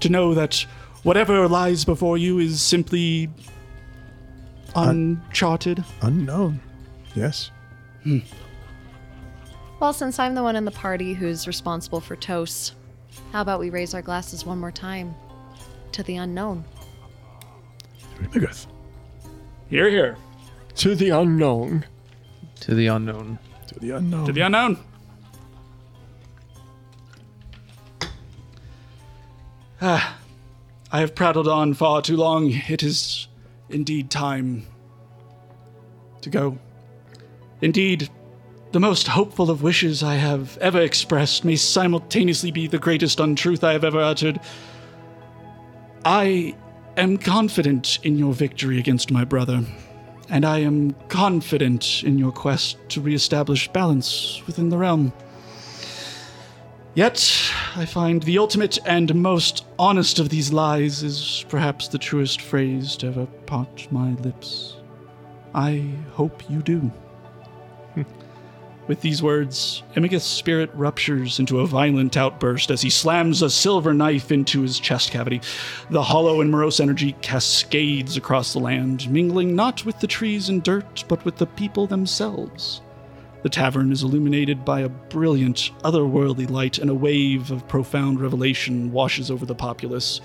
[0.00, 0.66] to know that
[1.04, 3.30] whatever lies before you is simply
[4.74, 5.84] uncharted.
[6.02, 6.60] Unknown.
[7.14, 7.52] Yes.
[8.02, 8.18] Hmm.
[9.82, 12.74] Well, since I'm the one in the party who's responsible for toast,
[13.32, 15.12] how about we raise our glasses one more time
[15.90, 16.64] to the unknown?
[18.32, 18.68] Megeth.
[19.70, 20.16] Hear, hear.
[20.76, 21.84] to the unknown.
[22.60, 23.40] To the unknown.
[23.66, 24.26] To the unknown.
[24.26, 24.78] To the unknown.
[29.80, 30.16] Ah,
[30.92, 32.52] I have prattled on far too long.
[32.68, 33.26] It is
[33.68, 34.64] indeed time
[36.20, 36.56] to go.
[37.60, 38.08] Indeed,
[38.72, 43.62] the most hopeful of wishes I have ever expressed may simultaneously be the greatest untruth
[43.62, 44.40] I have ever uttered.
[46.06, 46.56] I
[46.96, 49.62] am confident in your victory against my brother,
[50.30, 55.12] and I am confident in your quest to reestablish balance within the realm.
[56.94, 62.40] Yet, I find the ultimate and most honest of these lies is perhaps the truest
[62.40, 64.76] phrase to ever part my lips.
[65.54, 66.90] I hope you do.
[68.88, 73.94] With these words, Imagith's spirit ruptures into a violent outburst as he slams a silver
[73.94, 75.40] knife into his chest cavity.
[75.90, 80.64] The hollow and morose energy cascades across the land, mingling not with the trees and
[80.64, 82.80] dirt, but with the people themselves.
[83.44, 88.90] The tavern is illuminated by a brilliant, otherworldly light, and a wave of profound revelation
[88.90, 90.20] washes over the populace.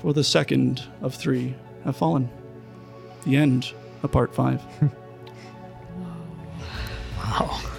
[0.00, 1.54] For the second of three
[1.84, 2.30] have fallen.
[3.24, 4.62] The end of part five.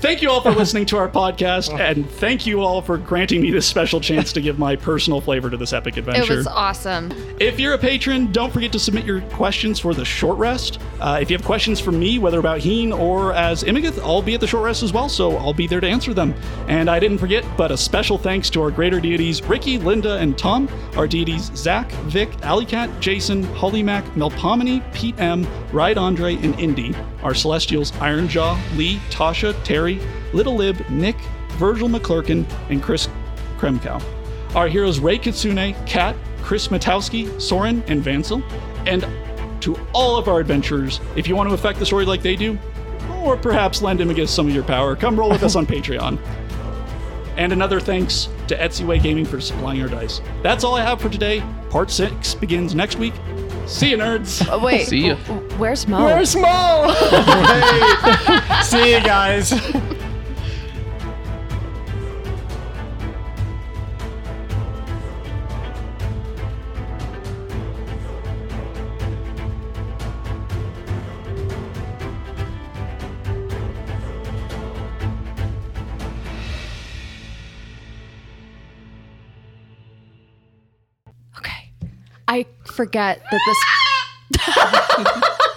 [0.00, 3.50] Thank you all for listening to our podcast, and thank you all for granting me
[3.50, 6.32] this special chance to give my personal flavor to this epic adventure.
[6.32, 7.12] It was awesome.
[7.38, 10.80] If you're a patron, don't forget to submit your questions for the short rest.
[11.00, 14.32] Uh, if you have questions for me, whether about Heen or as Imagith, I'll be
[14.32, 16.34] at the short rest as well, so I'll be there to answer them.
[16.66, 20.38] And I didn't forget, but a special thanks to our greater deities Ricky, Linda, and
[20.38, 20.66] Tom,
[20.96, 27.34] our deities Zach, Vic, Alleycat, Jason, Hollymac, Melpomene, Pete M, Ride Andre, and Indy, our
[27.34, 29.89] celestials Ironjaw, Lee, Tasha, Terry,
[30.32, 31.16] Little Lib, Nick,
[31.52, 33.08] Virgil McClurkin, and Chris
[33.58, 34.02] Kremkow.
[34.54, 38.42] Our heroes Ray Kitsune, Kat, Chris Matowski, Soren, and Vansel.
[38.86, 39.06] And
[39.62, 42.58] to all of our adventurers, if you want to affect the story like they do,
[43.22, 46.18] or perhaps lend him against some of your power, come roll with us on Patreon.
[47.36, 50.20] And another thanks to Esty Way Gaming for supplying our dice.
[50.42, 51.42] That's all I have for today.
[51.70, 53.14] Part 6 begins next week.
[53.70, 54.46] See you, nerds!
[54.50, 54.86] Oh, wait.
[54.88, 55.14] See ya.
[55.14, 56.04] w- w- Where's Mo?
[56.04, 56.92] Where's Mo?
[58.64, 59.52] See you guys.
[82.80, 83.58] Forget that this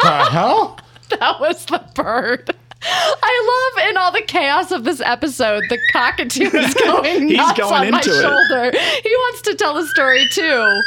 [0.01, 0.77] the hell?
[1.19, 2.53] that was the bird.
[2.85, 7.57] I love in all the chaos of this episode, the cockatoo is going He's nuts
[7.57, 8.03] going on my it.
[8.03, 8.77] shoulder.
[8.77, 10.81] He wants to tell the story too.